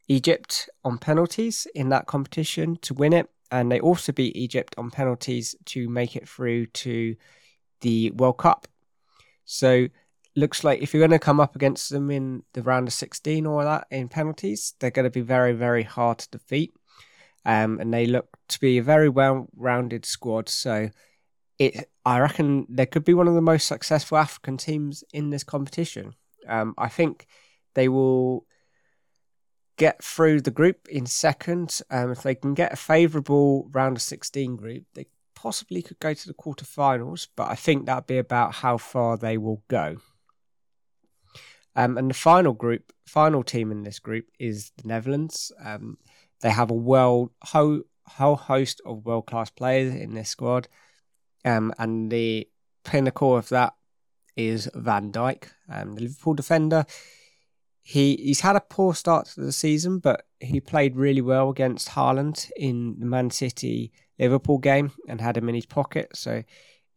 Egypt 0.08 0.70
on 0.84 1.00
penalties 1.00 1.68
in 1.74 1.90
that 1.90 2.06
competition 2.06 2.78
to 2.84 2.94
win 2.94 3.14
it, 3.14 3.30
and 3.52 3.72
they 3.72 3.80
also 3.80 4.12
beat 4.12 4.36
Egypt 4.36 4.76
on 4.78 4.92
penalties 4.92 5.56
to 5.66 5.90
make 5.90 6.16
it 6.16 6.28
through 6.28 6.66
to 6.68 7.16
the 7.82 8.12
World 8.12 8.38
Cup. 8.38 8.68
So 9.46 9.88
looks 10.36 10.64
like 10.64 10.82
if 10.82 10.94
you're 10.94 11.02
going 11.02 11.12
to 11.12 11.20
come 11.20 11.40
up 11.40 11.56
against 11.56 11.90
them 11.90 12.12
in 12.12 12.44
the 12.54 12.62
round 12.62 12.88
of 12.88 12.94
16 12.94 13.46
or 13.46 13.64
that 13.64 13.88
in 13.90 14.08
penalties, 14.08 14.74
they're 14.80 14.92
going 14.92 15.06
to 15.06 15.10
be 15.10 15.22
very, 15.22 15.54
very 15.54 15.84
hard 15.84 16.20
to 16.20 16.30
defeat. 16.30 16.74
Um, 17.46 17.80
and 17.80 17.94
they 17.94 18.06
look 18.06 18.38
to 18.50 18.60
be 18.60 18.78
a 18.78 18.84
very 18.84 19.10
well-rounded 19.10 20.06
squad. 20.06 20.50
So 20.50 20.90
it, 21.58 21.90
I 22.06 22.20
reckon, 22.20 22.68
they 22.70 22.86
could 22.86 23.06
be 23.06 23.14
one 23.14 23.28
of 23.28 23.36
the 23.36 23.42
most 23.42 23.68
successful 23.68 24.18
African 24.18 24.58
teams 24.58 25.04
in 25.14 25.30
this 25.30 25.44
competition. 25.44 26.14
Um, 26.48 26.76
I 26.78 26.90
think 26.90 27.26
they 27.74 27.88
will 27.88 28.46
get 29.78 30.04
through 30.04 30.42
the 30.42 30.52
group 30.52 30.88
in 30.90 31.06
second. 31.06 31.82
Um, 31.90 32.12
if 32.12 32.24
they 32.24 32.36
can 32.36 32.54
get 32.54 32.74
a 32.74 32.78
favourable 32.78 33.70
round 33.72 33.98
of 33.98 34.02
16 34.02 34.56
group, 34.56 34.84
they 34.94 35.06
possibly 35.36 35.82
could 35.82 36.00
go 36.00 36.14
to 36.14 36.28
the 36.28 36.34
quarterfinals, 36.34 37.28
but 37.36 37.50
I 37.50 37.56
think 37.56 37.86
that'd 37.86 38.08
be 38.08 38.18
about 38.18 38.56
how 38.56 38.78
far 38.78 39.18
they 39.18 39.38
will 39.38 39.64
go. 39.68 39.98
Um, 41.76 41.98
and 41.98 42.10
the 42.10 42.16
final 42.16 42.54
group, 42.54 42.92
final 43.06 43.44
team 43.44 43.72
in 43.72 43.84
this 43.84 44.00
group 44.00 44.26
is 44.40 44.72
the 44.78 44.88
Netherlands. 44.88 45.52
Um, 45.64 46.00
they 46.42 46.50
have 46.50 46.72
a 46.72 46.76
world 46.76 47.32
whole, 47.44 47.84
whole 48.08 48.36
host 48.36 48.82
of 48.84 49.06
world 49.06 49.28
class 49.28 49.52
players 49.52 49.94
in 49.94 50.16
this 50.16 50.30
squad, 50.30 50.68
um, 51.46 51.72
and 51.78 52.12
the 52.12 52.50
pinnacle 52.84 53.38
of 53.38 53.50
that 53.50 53.74
is 54.36 54.70
Van 54.74 55.12
Dijk, 55.12 55.50
um, 55.70 55.96
the 55.96 56.02
Liverpool 56.02 56.34
defender. 56.34 56.86
He 57.90 58.18
he's 58.18 58.42
had 58.42 58.58
a 58.58 58.62
poor 58.62 58.94
start 58.94 59.28
to 59.28 59.42
the 59.42 59.54
season, 59.54 60.00
but 60.00 60.26
he 60.42 60.60
played 60.60 60.98
really 60.98 61.22
well 61.22 61.50
against 61.50 61.90
Haaland 61.90 62.52
in 62.58 63.00
the 63.00 63.06
Man 63.06 63.30
City 63.30 63.94
Liverpool 64.20 64.58
game 64.58 64.92
and 65.08 65.22
had 65.22 65.38
him 65.38 65.48
in 65.48 65.56
his 65.56 65.66
pocket. 65.66 66.10
So 66.14 66.44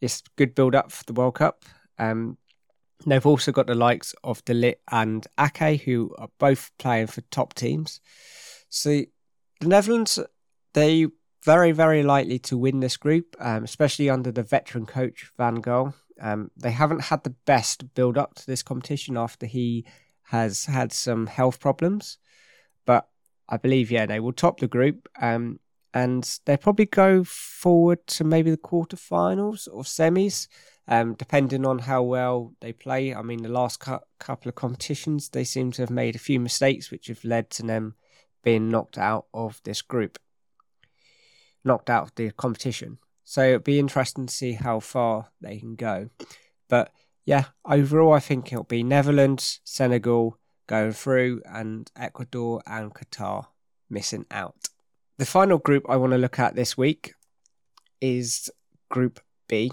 it's 0.00 0.22
good 0.36 0.54
build 0.56 0.74
up 0.74 0.90
for 0.90 1.04
the 1.04 1.12
World 1.12 1.36
Cup. 1.36 1.64
Um, 1.96 2.38
They've 3.06 3.24
also 3.24 3.52
got 3.52 3.66
the 3.66 3.74
likes 3.74 4.14
of 4.24 4.44
De 4.44 4.52
Ligt 4.52 4.80
and 4.90 5.26
Ake, 5.38 5.82
who 5.82 6.14
are 6.18 6.28
both 6.38 6.70
playing 6.78 7.06
for 7.06 7.22
top 7.22 7.54
teams. 7.54 8.00
So 8.68 9.04
the 9.60 9.68
Netherlands, 9.68 10.18
they 10.74 11.06
very, 11.44 11.72
very 11.72 12.02
likely 12.02 12.38
to 12.40 12.58
win 12.58 12.80
this 12.80 12.96
group, 12.96 13.36
um, 13.40 13.64
especially 13.64 14.10
under 14.10 14.30
the 14.30 14.42
veteran 14.42 14.86
coach 14.86 15.30
Van 15.38 15.62
Gaal. 15.62 15.94
Um, 16.20 16.50
they 16.56 16.72
haven't 16.72 17.04
had 17.04 17.24
the 17.24 17.34
best 17.46 17.94
build 17.94 18.18
up 18.18 18.34
to 18.34 18.46
this 18.46 18.62
competition 18.62 19.16
after 19.16 19.46
he 19.46 19.86
has 20.30 20.66
had 20.66 20.92
some 20.92 21.26
health 21.26 21.58
problems, 21.58 22.18
but 22.86 23.08
I 23.48 23.56
believe, 23.56 23.90
yeah, 23.90 24.06
they 24.06 24.20
will 24.20 24.32
top 24.32 24.60
the 24.60 24.68
group. 24.68 25.08
Um, 25.20 25.58
and 25.92 26.38
they'll 26.44 26.56
probably 26.56 26.86
go 26.86 27.24
forward 27.24 28.06
to 28.06 28.22
maybe 28.22 28.52
the 28.52 28.56
quarterfinals 28.56 29.66
or 29.72 29.82
semis, 29.82 30.46
um, 30.86 31.14
depending 31.14 31.66
on 31.66 31.80
how 31.80 32.02
well 32.02 32.54
they 32.60 32.72
play. 32.72 33.12
I 33.12 33.22
mean, 33.22 33.42
the 33.42 33.48
last 33.48 33.80
cu- 33.80 33.98
couple 34.20 34.48
of 34.48 34.54
competitions, 34.54 35.30
they 35.30 35.42
seem 35.42 35.72
to 35.72 35.82
have 35.82 35.90
made 35.90 36.14
a 36.14 36.20
few 36.20 36.38
mistakes, 36.38 36.92
which 36.92 37.08
have 37.08 37.24
led 37.24 37.50
to 37.50 37.64
them 37.64 37.96
being 38.44 38.68
knocked 38.68 38.98
out 38.98 39.26
of 39.34 39.60
this 39.64 39.82
group, 39.82 40.20
knocked 41.64 41.90
out 41.90 42.04
of 42.04 42.14
the 42.14 42.30
competition. 42.30 42.98
So 43.24 43.42
it'll 43.46 43.58
be 43.58 43.80
interesting 43.80 44.26
to 44.26 44.34
see 44.34 44.52
how 44.52 44.78
far 44.78 45.30
they 45.40 45.58
can 45.58 45.74
go. 45.74 46.10
But 46.68 46.92
yeah, 47.24 47.46
overall, 47.64 48.12
I 48.12 48.20
think 48.20 48.52
it'll 48.52 48.64
be 48.64 48.82
Netherlands, 48.82 49.60
Senegal 49.64 50.38
going 50.66 50.92
through, 50.92 51.42
and 51.44 51.90
Ecuador 51.96 52.62
and 52.66 52.94
Qatar 52.94 53.46
missing 53.88 54.26
out. 54.30 54.68
The 55.18 55.26
final 55.26 55.58
group 55.58 55.84
I 55.88 55.96
want 55.96 56.12
to 56.12 56.18
look 56.18 56.38
at 56.38 56.54
this 56.54 56.78
week 56.78 57.12
is 58.00 58.50
Group 58.88 59.20
B. 59.48 59.70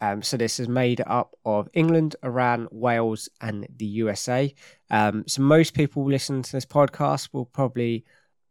Um, 0.00 0.22
so 0.22 0.36
this 0.36 0.60
is 0.60 0.68
made 0.68 1.02
up 1.06 1.34
of 1.44 1.68
England, 1.72 2.14
Iran, 2.22 2.68
Wales, 2.70 3.28
and 3.40 3.66
the 3.76 3.86
USA. 3.86 4.54
Um, 4.90 5.24
so 5.26 5.42
most 5.42 5.74
people 5.74 6.08
listening 6.08 6.42
to 6.42 6.52
this 6.52 6.66
podcast 6.66 7.30
will 7.32 7.46
probably, 7.46 8.04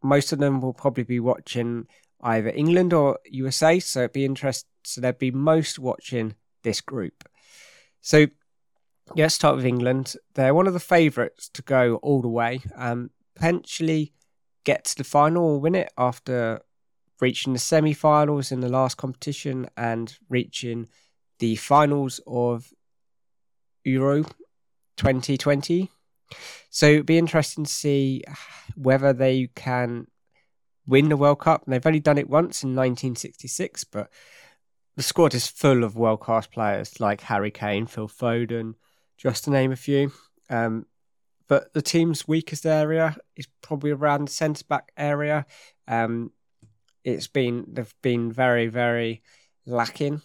most 0.03 0.33
of 0.33 0.39
them 0.39 0.59
will 0.59 0.73
probably 0.73 1.03
be 1.03 1.19
watching 1.19 1.87
either 2.21 2.49
England 2.49 2.93
or 2.93 3.19
USA. 3.25 3.79
So 3.79 3.99
it'd 3.99 4.13
be 4.13 4.25
interesting. 4.25 4.69
So 4.83 5.01
they'd 5.01 5.17
be 5.17 5.31
most 5.31 5.79
watching 5.79 6.35
this 6.63 6.81
group. 6.81 7.23
So 8.01 8.27
let's 9.15 9.35
start 9.35 9.55
with 9.55 9.65
England. 9.65 10.15
They're 10.35 10.53
one 10.53 10.67
of 10.67 10.73
the 10.73 10.79
favourites 10.79 11.49
to 11.49 11.61
go 11.61 11.95
all 11.97 12.21
the 12.21 12.27
way. 12.27 12.61
Um, 12.75 13.11
potentially 13.35 14.13
get 14.63 14.85
to 14.85 14.95
the 14.97 15.03
final 15.03 15.43
or 15.43 15.59
win 15.59 15.75
it 15.75 15.91
after 15.97 16.61
reaching 17.21 17.53
the 17.53 17.59
semi-finals 17.59 18.51
in 18.51 18.59
the 18.59 18.69
last 18.69 18.97
competition 18.97 19.67
and 19.75 20.17
reaching 20.29 20.87
the 21.39 21.55
finals 21.55 22.19
of 22.27 22.73
Euro 23.83 24.23
2020. 24.97 25.89
So 26.69 26.87
it'd 26.87 27.05
be 27.05 27.17
interesting 27.17 27.63
to 27.63 27.71
see 27.71 28.23
whether 28.75 29.13
they 29.13 29.49
can 29.55 30.07
win 30.85 31.09
the 31.09 31.17
World 31.17 31.39
Cup. 31.39 31.63
They've 31.65 31.85
only 31.85 31.99
done 31.99 32.17
it 32.17 32.29
once 32.29 32.63
in 32.63 32.69
1966, 32.69 33.83
but 33.85 34.09
the 34.97 35.03
squad 35.03 35.35
is 35.35 35.47
full 35.47 35.83
of 35.83 35.95
world 35.95 36.19
class 36.19 36.47
players 36.47 36.99
like 36.99 37.21
Harry 37.21 37.51
Kane, 37.51 37.85
Phil 37.85 38.07
Foden, 38.07 38.73
just 39.15 39.43
to 39.43 39.51
name 39.51 39.71
a 39.71 39.75
few. 39.75 40.11
Um, 40.49 40.87
but 41.47 41.71
the 41.73 41.83
team's 41.83 42.27
weakest 42.27 42.65
area 42.65 43.15
is 43.35 43.47
probably 43.61 43.91
around 43.91 44.27
the 44.27 44.31
centre 44.31 44.65
back 44.67 44.91
area. 44.97 45.45
Um, 45.87 46.31
it's 47.03 47.27
been 47.27 47.65
they've 47.71 47.93
been 48.01 48.31
very 48.31 48.67
very 48.67 49.21
lacking. 49.67 50.23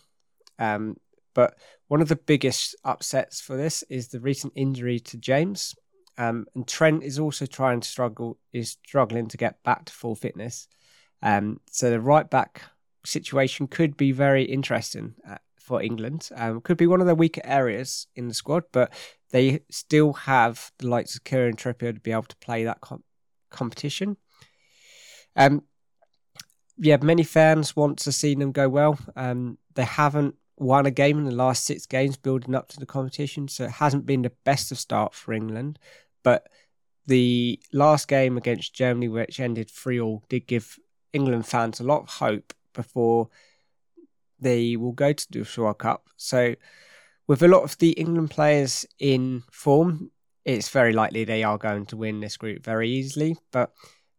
Um, 0.59 0.97
but 1.35 1.55
one 1.89 2.01
of 2.01 2.09
the 2.09 2.17
biggest 2.17 2.75
upsets 2.83 3.43
for 3.43 3.59
this 3.59 3.85
is 3.91 4.09
the 4.09 4.21
recent 4.21 4.55
injury 4.57 4.99
to 5.01 5.19
James. 5.19 5.75
Um, 6.17 6.47
and 6.55 6.67
Trent 6.67 7.05
is 7.05 7.19
also 7.19 7.45
trying 7.45 7.81
to 7.81 7.89
struggle 7.89 8.39
is 8.55 8.79
struggling 8.87 9.29
to 9.29 9.37
get 9.37 9.63
back 9.65 9.85
to 9.85 9.93
full 9.93 10.15
fitness. 10.15 10.67
Um, 11.23 11.61
so 11.71 11.91
the 11.91 12.01
right 12.01 12.29
back 12.29 12.63
situation 13.05 13.67
could 13.67 13.97
be 13.97 14.13
very 14.13 14.45
interesting 14.45 15.15
uh, 15.29 15.39
for 15.59 15.83
England. 15.83 16.29
Um, 16.35 16.61
could 16.61 16.77
be 16.77 16.87
one 16.87 17.01
of 17.01 17.07
the 17.07 17.15
weaker 17.15 17.43
areas 17.45 18.07
in 18.15 18.29
the 18.29 18.35
squad, 18.35 18.65
but 18.73 18.93
they 19.31 19.61
still 19.71 20.13
have 20.13 20.73
the 20.79 20.89
likes 20.89 21.15
of 21.15 21.25
Kieran 21.25 21.57
Trippier 21.57 21.95
to 21.95 22.01
be 22.01 22.13
able 22.13 22.23
to 22.25 22.37
play 22.37 22.65
that 22.65 22.81
com- 22.81 23.05
competition. 23.51 24.17
Um, 25.37 25.63
yeah, 26.77 26.97
many 27.01 27.23
fans 27.23 27.77
want 27.77 27.99
to 28.01 28.13
see 28.13 28.35
them 28.35 28.53
go 28.53 28.69
well. 28.69 28.99
Um, 29.17 29.59
they 29.75 29.85
haven't 29.85 30.35
won 30.57 30.87
a 30.87 30.91
game 30.91 31.19
in 31.19 31.25
the 31.25 31.35
last 31.35 31.65
six 31.65 31.87
games 31.87 32.17
building 32.17 32.55
up 32.55 32.69
to 32.69 32.81
the 32.81 32.87
competition, 32.87 33.49
so 33.49 33.65
it 33.65 33.71
hasn't 33.73 34.07
been 34.07 34.23
the 34.23 34.33
best 34.45 34.73
of 34.73 34.79
start 34.79 35.15
for 35.15 35.33
England. 35.33 35.79
But 36.23 36.49
the 37.07 37.61
last 37.73 38.09
game 38.09 38.37
against 38.37 38.75
Germany, 38.75 39.09
which 39.09 39.41
ended 39.41 39.71
3 39.71 40.01
all, 40.01 40.25
did 40.29 40.47
give 40.47 40.79
England 41.13 41.47
fans 41.47 41.81
a 41.81 41.85
lot 41.85 42.03
of 42.03 42.09
hope 42.09 42.53
before 42.73 43.29
they 44.41 44.77
will 44.77 44.93
go 44.93 45.13
to 45.13 45.27
the 45.31 45.47
World 45.57 45.79
Cup. 45.79 46.09
So 46.17 46.55
with 47.29 47.43
a 47.43 47.49
lot 47.49 47.63
of 47.63 47.79
the 47.79 47.93
England 47.93 48.31
players 48.31 48.85
in 48.99 49.45
form, 49.51 50.11
it's 50.45 50.69
very 50.69 50.93
likely 50.93 51.25
they 51.25 51.45
are 51.45 51.59
going 51.59 51.87
to 51.87 51.97
win 51.97 52.21
this 52.21 52.37
group 52.37 52.65
very 52.65 52.91
easily. 52.91 53.37
But 53.53 53.73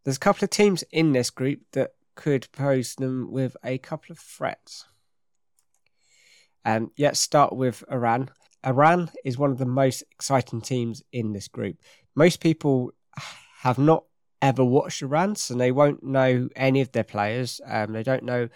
there's 0.04 0.18
a 0.18 0.22
couple 0.22 0.46
of 0.46 0.50
teams 0.50 0.84
in 0.92 1.12
this 1.12 1.30
group 1.30 1.60
that 1.74 1.92
could 2.16 2.48
pose 2.52 2.96
them 2.96 3.32
with 3.32 3.58
a 3.64 3.78
couple 3.78 4.14
of 4.14 4.20
threats. 4.20 4.86
And 6.66 6.86
um, 6.86 6.92
let's 6.98 7.20
start 7.20 7.54
with 7.54 7.84
Iran. 7.92 8.30
Iran 8.66 9.12
is 9.26 9.38
one 9.38 9.52
of 9.52 9.58
the 9.58 9.66
most 9.66 10.04
exciting 10.12 10.62
teams 10.62 11.04
in 11.12 11.34
this 11.34 11.50
group. 11.50 11.76
Most 12.16 12.40
people 12.40 12.92
have 13.60 13.78
not 13.78 14.06
ever 14.44 14.64
watched 14.64 15.02
Iran, 15.02 15.36
and 15.50 15.60
they 15.60 15.72
won't 15.72 16.04
know 16.04 16.50
any 16.56 16.82
of 16.82 16.92
their 16.92 17.06
players. 17.06 17.62
Um, 17.66 17.94
they 17.94 18.04
don't 18.04 18.24
know 18.24 18.50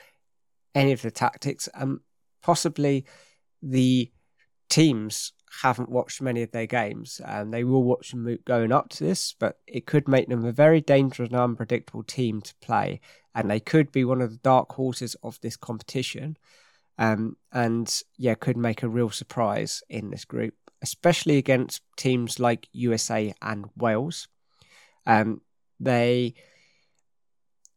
any 0.75 0.91
of 0.91 1.01
the 1.01 1.09
tactics, 1.09 1.69
and 1.73 2.01
possibly 2.43 3.05
the 3.61 4.11
teams 4.69 5.31
haven't 5.61 5.89
watched 5.89 6.21
many 6.21 6.43
of 6.43 6.51
their 6.51 6.67
games 6.67 7.21
and 7.25 7.53
they 7.53 7.63
will 7.63 7.83
watch 7.83 8.11
them 8.11 8.37
going 8.45 8.71
up 8.71 8.89
to 8.89 9.03
this, 9.03 9.33
but 9.39 9.59
it 9.65 9.85
could 9.85 10.07
make 10.07 10.27
them 10.27 10.45
a 10.45 10.51
very 10.51 10.81
dangerous 10.81 11.29
and 11.29 11.39
unpredictable 11.39 12.03
team 12.03 12.41
to 12.41 12.53
play. 12.61 12.99
And 13.33 13.49
they 13.49 13.59
could 13.59 13.91
be 13.91 14.03
one 14.03 14.21
of 14.21 14.31
the 14.31 14.37
dark 14.37 14.73
horses 14.73 15.15
of 15.23 15.39
this 15.41 15.55
competition. 15.55 16.37
Um, 16.97 17.37
and 17.51 18.01
yeah, 18.17 18.35
could 18.35 18.57
make 18.57 18.83
a 18.83 18.89
real 18.89 19.09
surprise 19.09 19.83
in 19.89 20.09
this 20.09 20.25
group, 20.25 20.53
especially 20.81 21.37
against 21.37 21.81
teams 21.95 22.39
like 22.39 22.67
USA 22.73 23.33
and 23.41 23.67
Wales. 23.77 24.27
Um, 25.05 25.41
they 25.79 26.33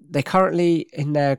they 0.09 0.23
currently 0.23 0.87
in 0.93 1.13
their 1.13 1.39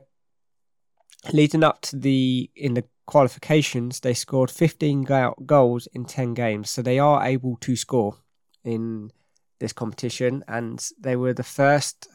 leading 1.32 1.62
up 1.62 1.80
to 1.82 1.96
the 1.96 2.50
in 2.56 2.74
the 2.74 2.84
qualifications, 3.06 4.00
they 4.00 4.14
scored 4.14 4.50
15 4.50 5.02
go- 5.02 5.34
goals 5.44 5.86
in 5.92 6.04
10 6.04 6.34
games. 6.34 6.70
So 6.70 6.82
they 6.82 6.98
are 6.98 7.24
able 7.24 7.56
to 7.60 7.76
score 7.76 8.18
in 8.64 9.10
this 9.58 9.72
competition, 9.72 10.44
and 10.48 10.84
they 10.98 11.16
were 11.16 11.34
the 11.34 11.42
first 11.42 12.08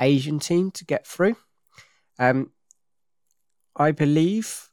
Asian 0.00 0.38
team 0.38 0.70
to 0.72 0.84
get 0.84 1.06
through. 1.06 1.36
Um, 2.18 2.50
I 3.76 3.92
believe 3.92 4.68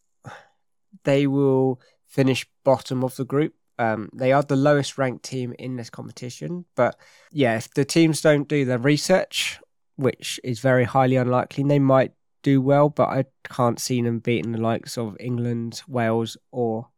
they 1.03 1.27
will 1.27 1.79
finish 2.05 2.45
bottom 2.63 3.03
of 3.03 3.15
the 3.15 3.25
group. 3.25 3.53
Um, 3.79 4.09
they 4.13 4.33
are 4.33 4.43
the 4.43 4.57
lowest 4.57 4.97
ranked 4.97 5.23
team 5.23 5.55
in 5.57 5.77
this 5.77 5.89
competition, 5.89 6.65
but 6.75 6.99
yeah, 7.31 7.55
if 7.55 7.73
the 7.73 7.85
teams 7.85 8.21
don't 8.21 8.47
do 8.47 8.65
their 8.65 8.77
research, 8.77 9.57
which 9.95 10.37
is 10.43 10.59
very 10.59 10.83
highly 10.83 11.15
unlikely, 11.15 11.63
they 11.63 11.79
might 11.79 12.11
do 12.43 12.61
well, 12.61 12.89
but 12.89 13.07
I 13.07 13.25
can't 13.45 13.79
see 13.79 14.01
them 14.01 14.19
beating 14.19 14.51
the 14.51 14.61
likes 14.61 14.97
of 14.97 15.15
England, 15.19 15.81
Wales, 15.87 16.37
or 16.51 16.89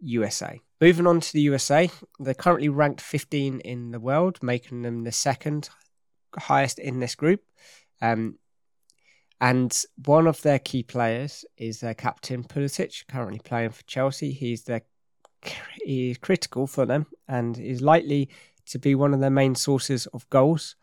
USA. 0.00 0.60
Moving 0.80 1.06
on 1.06 1.20
to 1.20 1.32
the 1.32 1.42
USA, 1.42 1.90
they're 2.18 2.32
currently 2.32 2.70
ranked 2.70 3.02
15 3.02 3.60
in 3.60 3.90
the 3.90 4.00
world, 4.00 4.42
making 4.42 4.80
them 4.80 5.04
the 5.04 5.12
second 5.12 5.68
highest 6.38 6.78
in 6.78 7.00
this 7.00 7.14
group. 7.14 7.42
Um, 8.00 8.38
and 9.42 9.78
one 10.04 10.26
of 10.26 10.40
their 10.42 10.58
key 10.58 10.82
players 10.82 11.44
is 11.56 11.80
their 11.80 11.94
captain 11.94 12.44
Pulisic, 12.44 13.06
currently 13.08 13.40
playing 13.40 13.70
for 13.70 13.82
Chelsea. 13.84 14.32
He's 14.32 14.64
their 14.64 14.82
he's 15.84 16.18
critical 16.18 16.66
for 16.66 16.86
them 16.86 17.06
and 17.28 17.58
is 17.58 17.80
likely 17.80 18.28
to 18.66 18.78
be 18.78 18.94
one 18.94 19.14
of 19.14 19.20
their 19.20 19.30
main 19.30 19.54
sources 19.54 20.06
of 20.06 20.28
goals, 20.30 20.76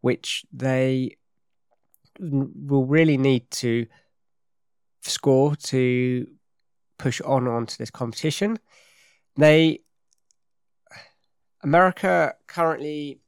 which 0.00 0.44
they 0.52 1.16
will 2.18 2.86
really 2.86 3.16
need 3.16 3.50
to 3.50 3.86
score 5.02 5.54
to 5.56 6.26
push 6.98 7.20
on 7.20 7.46
onto 7.46 7.76
this 7.76 7.90
competition. 7.90 8.58
They 9.36 9.80
America 11.62 12.34
currently 12.46 13.20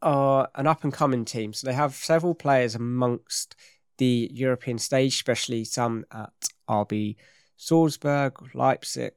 are 0.00 0.48
an 0.54 0.66
up 0.66 0.84
and 0.84 0.92
coming 0.92 1.24
team, 1.24 1.52
so 1.52 1.66
they 1.66 1.74
have 1.74 1.94
several 1.94 2.34
players 2.34 2.74
amongst 2.74 3.56
the 3.98 4.30
European 4.32 4.78
stage, 4.78 5.14
especially 5.14 5.64
some 5.64 6.04
at 6.12 6.32
RB 6.68 7.16
Salzburg, 7.56 8.54
Leipzig, 8.54 9.14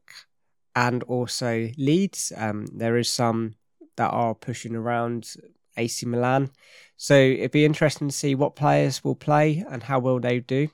and 0.76 1.04
also 1.04 1.70
Leeds. 1.78 2.32
Um, 2.36 2.68
there 2.74 2.98
is 2.98 3.10
some 3.10 3.56
that 3.98 4.10
are 4.10 4.36
pushing 4.36 4.76
around 4.76 5.36
AC 5.78 6.06
Milan. 6.06 6.52
So 6.98 7.16
it'd 7.16 7.52
be 7.52 7.66
interesting 7.66 8.10
to 8.10 8.16
see 8.16 8.36
what 8.36 8.56
players 8.56 9.04
will 9.04 9.16
play 9.16 9.64
and 9.70 9.84
how 9.84 10.00
well 10.00 10.20
they 10.20 10.40
do. 10.40 10.70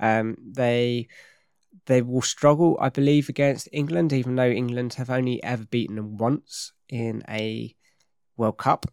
Um, 0.00 0.36
they 0.44 1.08
they 1.86 2.02
will 2.02 2.22
struggle, 2.22 2.76
I 2.80 2.90
believe, 2.90 3.28
against 3.28 3.68
England, 3.72 4.12
even 4.12 4.36
though 4.36 4.50
England 4.50 4.94
have 4.94 5.10
only 5.10 5.42
ever 5.42 5.64
beaten 5.64 5.96
them 5.96 6.16
once 6.16 6.72
in 6.88 7.22
a 7.28 7.74
World 8.36 8.58
Cup. 8.58 8.86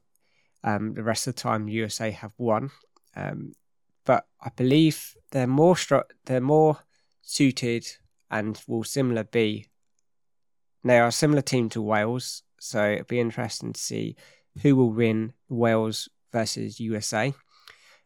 Um, 0.64 0.94
the 0.94 1.04
rest 1.04 1.28
of 1.28 1.36
the 1.36 1.42
time, 1.42 1.70
USA 1.70 2.12
have 2.12 2.34
won. 2.38 2.72
Um, 3.16 3.54
but 4.06 4.26
I 4.42 4.50
believe 4.56 5.16
they're 5.32 5.48
more 5.48 5.76
stru- 5.76 6.10
they're 6.26 6.42
more 6.42 6.80
suited 7.22 7.86
and 8.32 8.60
will 8.68 8.84
similar 8.84 9.24
be. 9.24 9.68
They 10.84 11.00
are 11.00 11.08
a 11.08 11.12
similar 11.12 11.42
team 11.42 11.70
to 11.70 11.82
Wales, 11.82 12.44
so 12.60 12.92
it'll 12.92 13.06
be 13.06 13.20
interesting 13.20 13.74
to 13.74 13.80
see 13.80 14.16
who 14.62 14.76
will 14.76 14.92
win 14.92 15.34
Wales 15.50 16.10
versus 16.32 16.80
USA. 16.80 17.34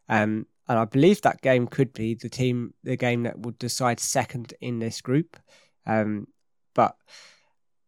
Um, 0.08 0.46
and 0.68 0.78
I 0.78 0.84
believe 0.84 1.22
that 1.22 1.42
game 1.42 1.66
could 1.66 1.92
be 1.92 2.14
the 2.14 2.28
team, 2.28 2.74
the 2.82 2.96
game 2.96 3.24
that 3.24 3.38
would 3.38 3.58
decide 3.58 4.00
second 4.00 4.54
in 4.60 4.78
this 4.78 5.00
group. 5.00 5.36
Um, 5.86 6.28
but 6.74 6.96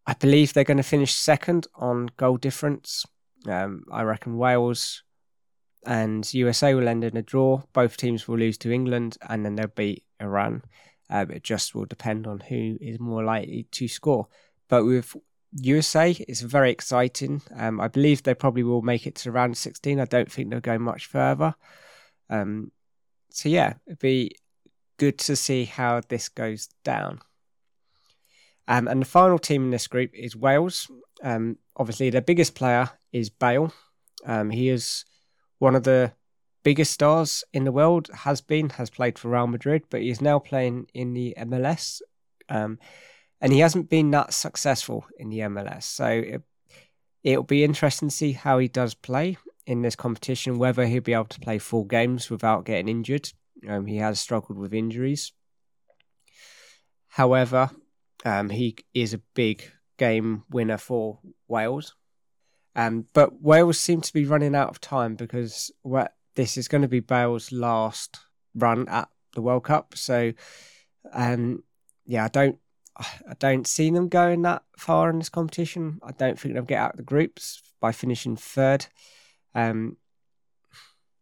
I 0.06 0.14
believe 0.14 0.52
they're 0.52 0.64
going 0.64 0.76
to 0.76 0.82
finish 0.82 1.14
second 1.14 1.66
on 1.74 2.10
goal 2.16 2.36
difference. 2.36 3.04
Um, 3.46 3.84
I 3.90 4.02
reckon 4.02 4.36
Wales 4.36 5.02
and 5.84 6.32
USA 6.34 6.74
will 6.74 6.88
end 6.88 7.04
in 7.04 7.16
a 7.16 7.22
draw. 7.22 7.62
Both 7.72 7.96
teams 7.96 8.28
will 8.28 8.38
lose 8.38 8.58
to 8.58 8.72
England, 8.72 9.16
and 9.28 9.44
then 9.44 9.56
they'll 9.56 9.68
beat 9.68 10.04
Iran. 10.20 10.62
Um, 11.08 11.30
it 11.30 11.44
just 11.44 11.74
will 11.74 11.84
depend 11.84 12.26
on 12.26 12.40
who 12.40 12.76
is 12.80 12.98
more 12.98 13.24
likely 13.24 13.68
to 13.72 13.88
score. 13.88 14.28
But 14.68 14.84
with 14.84 15.16
USA, 15.52 16.10
it's 16.10 16.40
very 16.40 16.70
exciting. 16.70 17.42
Um, 17.54 17.80
I 17.80 17.88
believe 17.88 18.22
they 18.22 18.34
probably 18.34 18.62
will 18.62 18.82
make 18.82 19.06
it 19.06 19.14
to 19.16 19.32
round 19.32 19.56
16. 19.56 20.00
I 20.00 20.04
don't 20.04 20.30
think 20.30 20.50
they'll 20.50 20.60
go 20.60 20.78
much 20.78 21.06
further. 21.06 21.54
Um, 22.28 22.72
so 23.30 23.48
yeah, 23.48 23.74
it'd 23.86 23.98
be 23.98 24.32
good 24.98 25.18
to 25.18 25.36
see 25.36 25.64
how 25.64 26.00
this 26.08 26.28
goes 26.28 26.68
down. 26.84 27.20
Um, 28.68 28.88
and 28.88 29.02
the 29.02 29.06
final 29.06 29.38
team 29.38 29.64
in 29.64 29.70
this 29.70 29.86
group 29.86 30.10
is 30.12 30.34
Wales. 30.34 30.90
Um, 31.22 31.58
obviously, 31.76 32.10
their 32.10 32.20
biggest 32.20 32.54
player 32.54 32.90
is 33.12 33.30
Bale. 33.30 33.72
Um, 34.24 34.50
he 34.50 34.68
is 34.68 35.04
one 35.58 35.76
of 35.76 35.84
the 35.84 36.12
biggest 36.64 36.92
stars 36.92 37.44
in 37.52 37.64
the 37.64 37.72
world, 37.72 38.10
has 38.12 38.40
been, 38.40 38.70
has 38.70 38.90
played 38.90 39.18
for 39.18 39.28
Real 39.28 39.46
Madrid, 39.46 39.84
but 39.88 40.00
he 40.00 40.10
is 40.10 40.20
now 40.20 40.40
playing 40.40 40.88
in 40.94 41.14
the 41.14 41.34
MLS. 41.38 42.00
And 43.46 43.52
he 43.52 43.60
hasn't 43.60 43.88
been 43.88 44.10
that 44.10 44.34
successful 44.34 45.06
in 45.20 45.30
the 45.30 45.38
MLS. 45.38 45.84
So 45.84 46.08
it, 46.08 46.42
it'll 47.22 47.44
be 47.44 47.62
interesting 47.62 48.08
to 48.08 48.14
see 48.14 48.32
how 48.32 48.58
he 48.58 48.66
does 48.66 48.94
play 48.94 49.36
in 49.68 49.82
this 49.82 49.94
competition, 49.94 50.58
whether 50.58 50.84
he'll 50.84 51.00
be 51.00 51.12
able 51.12 51.26
to 51.26 51.38
play 51.38 51.58
full 51.58 51.84
games 51.84 52.28
without 52.28 52.64
getting 52.64 52.88
injured. 52.88 53.32
Um, 53.68 53.86
he 53.86 53.98
has 53.98 54.18
struggled 54.18 54.58
with 54.58 54.74
injuries. 54.74 55.30
However, 57.06 57.70
um, 58.24 58.50
he 58.50 58.78
is 58.94 59.14
a 59.14 59.22
big 59.34 59.70
game 59.96 60.42
winner 60.50 60.76
for 60.76 61.20
Wales. 61.46 61.94
Um, 62.74 63.06
but 63.12 63.40
Wales 63.40 63.78
seem 63.78 64.00
to 64.00 64.12
be 64.12 64.24
running 64.24 64.56
out 64.56 64.70
of 64.70 64.80
time 64.80 65.14
because 65.14 65.70
this 66.34 66.56
is 66.56 66.66
going 66.66 66.82
to 66.82 66.88
be 66.88 66.98
Bale's 66.98 67.52
last 67.52 68.18
run 68.56 68.88
at 68.88 69.08
the 69.34 69.40
World 69.40 69.62
Cup. 69.62 69.96
So, 69.96 70.32
um, 71.12 71.62
yeah, 72.06 72.24
I 72.24 72.28
don't, 72.28 72.58
I 72.98 73.34
don't 73.38 73.66
see 73.66 73.90
them 73.90 74.08
going 74.08 74.42
that 74.42 74.62
far 74.78 75.10
in 75.10 75.18
this 75.18 75.28
competition. 75.28 76.00
I 76.02 76.12
don't 76.12 76.38
think 76.38 76.54
they'll 76.54 76.62
get 76.62 76.80
out 76.80 76.92
of 76.92 76.96
the 76.96 77.02
groups 77.02 77.62
by 77.80 77.92
finishing 77.92 78.36
third. 78.36 78.86
Um, 79.54 79.96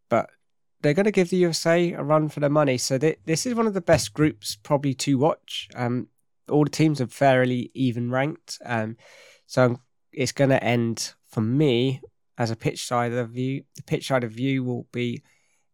but 0.09 0.31
they're 0.81 0.95
going 0.95 1.05
to 1.05 1.13
give 1.13 1.31
the 1.31 1.39
USA 1.39 1.93
a 1.93 2.03
run 2.03 2.29
for 2.29 2.41
their 2.41 2.51
money. 2.51 2.79
So 2.79 2.99
this 2.99 3.47
is 3.47 3.55
one 3.55 3.67
of 3.67 3.75
the 3.75 3.81
best 3.81 4.13
groups 4.13 4.57
probably 4.57 4.95
to 4.95 5.19
watch. 5.19 5.69
Um, 5.75 6.09
all 6.49 6.65
the 6.65 6.71
teams 6.71 7.01
are 7.01 7.07
fairly 7.07 7.71
even 7.75 8.11
ranked. 8.11 8.59
Um, 8.65 8.97
so 9.47 9.81
it's 10.13 10.33
going 10.33 10.51
to 10.51 10.63
end 10.63 11.15
for 11.27 11.41
me 11.41 12.03
as 12.39 12.51
a 12.51 12.57
pitch 12.57 12.87
side 12.87 13.13
of 13.13 13.31
view. 13.31 13.65
The 13.77 13.83
pitch 13.83 14.07
side 14.09 14.25
of 14.25 14.33
view 14.33 14.63
will 14.63 14.87
be 14.93 15.23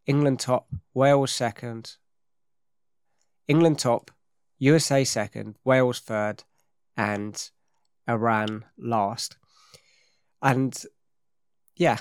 England 0.07 0.41
top, 0.41 0.69
Wales 0.95 1.33
second, 1.33 1.97
England 3.49 3.79
top, 3.79 4.11
USA 4.61 5.05
second, 5.05 5.57
Wales 5.65 5.99
third, 6.01 6.45
and 6.97 7.51
Iran 8.09 8.65
last. 8.79 9.37
And 10.43 10.81
yeah, 11.77 11.99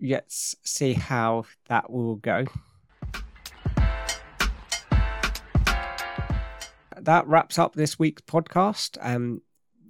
let's 0.00 0.54
see 0.62 0.92
how 0.92 1.46
that 1.68 1.90
will 1.90 2.16
go. 2.16 2.44
That 7.00 7.26
wraps 7.26 7.58
up 7.58 7.74
this 7.74 7.98
week's 7.98 8.22
podcast. 8.22 8.98
Um, 9.00 9.40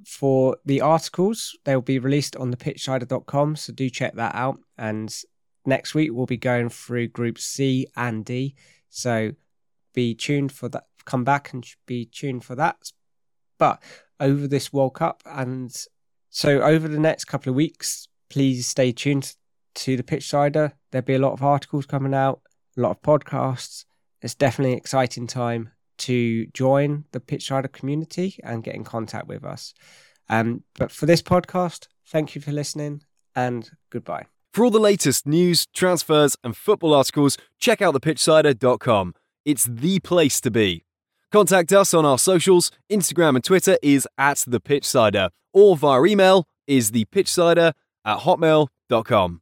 for 0.07 0.57
the 0.65 0.81
articles, 0.81 1.57
they'll 1.65 1.81
be 1.81 1.99
released 1.99 2.37
on 2.37 2.51
the 2.51 2.57
pitchsider.com, 2.57 3.57
so 3.57 3.73
do 3.73 3.91
check 3.91 4.15
that 4.15 4.35
out. 4.35 4.59
And 4.79 5.15
next 5.67 5.95
week, 5.95 6.11
we'll 6.13 6.27
be 6.27 6.37
going 6.37 6.69
through 6.69 7.09
groups 7.09 7.45
C 7.45 7.87
and 7.97 8.25
D. 8.25 8.55
So 8.89 9.33
be 9.95 10.15
tuned 10.15 10.53
for 10.53 10.69
that. 10.69 10.85
Come 11.05 11.25
back 11.25 11.53
and 11.53 11.67
be 11.87 12.07
tuned 12.07 12.45
for 12.45 12.55
that. 12.55 12.93
But 13.59 13.83
over 14.21 14.47
this 14.47 14.73
World 14.73 14.95
Cup, 14.95 15.23
and 15.27 15.75
so 16.31 16.61
over 16.63 16.89
the 16.89 16.99
next 16.99 17.27
couple 17.27 17.51
of 17.51 17.57
weeks, 17.57 18.09
please 18.31 18.67
stay 18.67 18.93
tuned 18.93 19.35
to 19.75 19.97
the 19.97 20.03
Pitchsider. 20.03 20.73
There'll 20.91 21.05
be 21.05 21.15
a 21.15 21.19
lot 21.19 21.33
of 21.33 21.43
articles 21.43 21.87
coming 21.87 22.15
out, 22.15 22.41
a 22.77 22.81
lot 22.81 22.91
of 22.91 23.03
podcasts. 23.03 23.85
It's 24.23 24.35
definitely 24.35 24.73
an 24.73 24.79
exciting 24.79 25.27
time 25.27 25.71
to 25.99 26.47
join 26.47 27.05
the 27.13 27.21
Pitchsider 27.21 27.71
community 27.71 28.39
and 28.43 28.65
get 28.65 28.75
in 28.75 28.85
contact 28.85 29.29
with 29.29 29.45
us. 29.45 29.75
Um, 30.29 30.65
but 30.79 30.91
for 30.91 31.07
this 31.07 31.23
podcast, 31.23 31.89
thank 32.07 32.35
you 32.35 32.41
for 32.41 32.53
listening 32.53 33.03
and 33.37 33.71
goodbye. 33.91 34.27
For 34.53 34.65
all 34.65 34.71
the 34.71 34.79
latest 34.79 35.27
news, 35.27 35.67
transfers, 35.75 36.37
and 36.45 36.57
football 36.57 36.95
articles, 36.95 37.37
check 37.59 37.83
out 37.83 37.95
thepitchsider.com. 37.95 39.15
It's 39.45 39.65
the 39.65 39.99
place 40.01 40.41
to 40.41 40.51
be. 40.51 40.85
Contact 41.35 41.73
us 41.73 41.93
on 41.93 42.07
our 42.07 42.17
socials. 42.17 42.71
Instagram 42.89 43.35
and 43.35 43.43
Twitter 43.43 43.77
is 43.83 44.07
at 44.17 44.45
the 44.47 44.61
pitchsider, 44.61 45.31
or 45.53 45.77
via 45.77 46.05
email 46.05 46.47
is 46.69 46.93
the 46.93 47.07
thepitchsider 47.07 47.73
at 48.05 48.19
hotmail.com. 48.19 49.41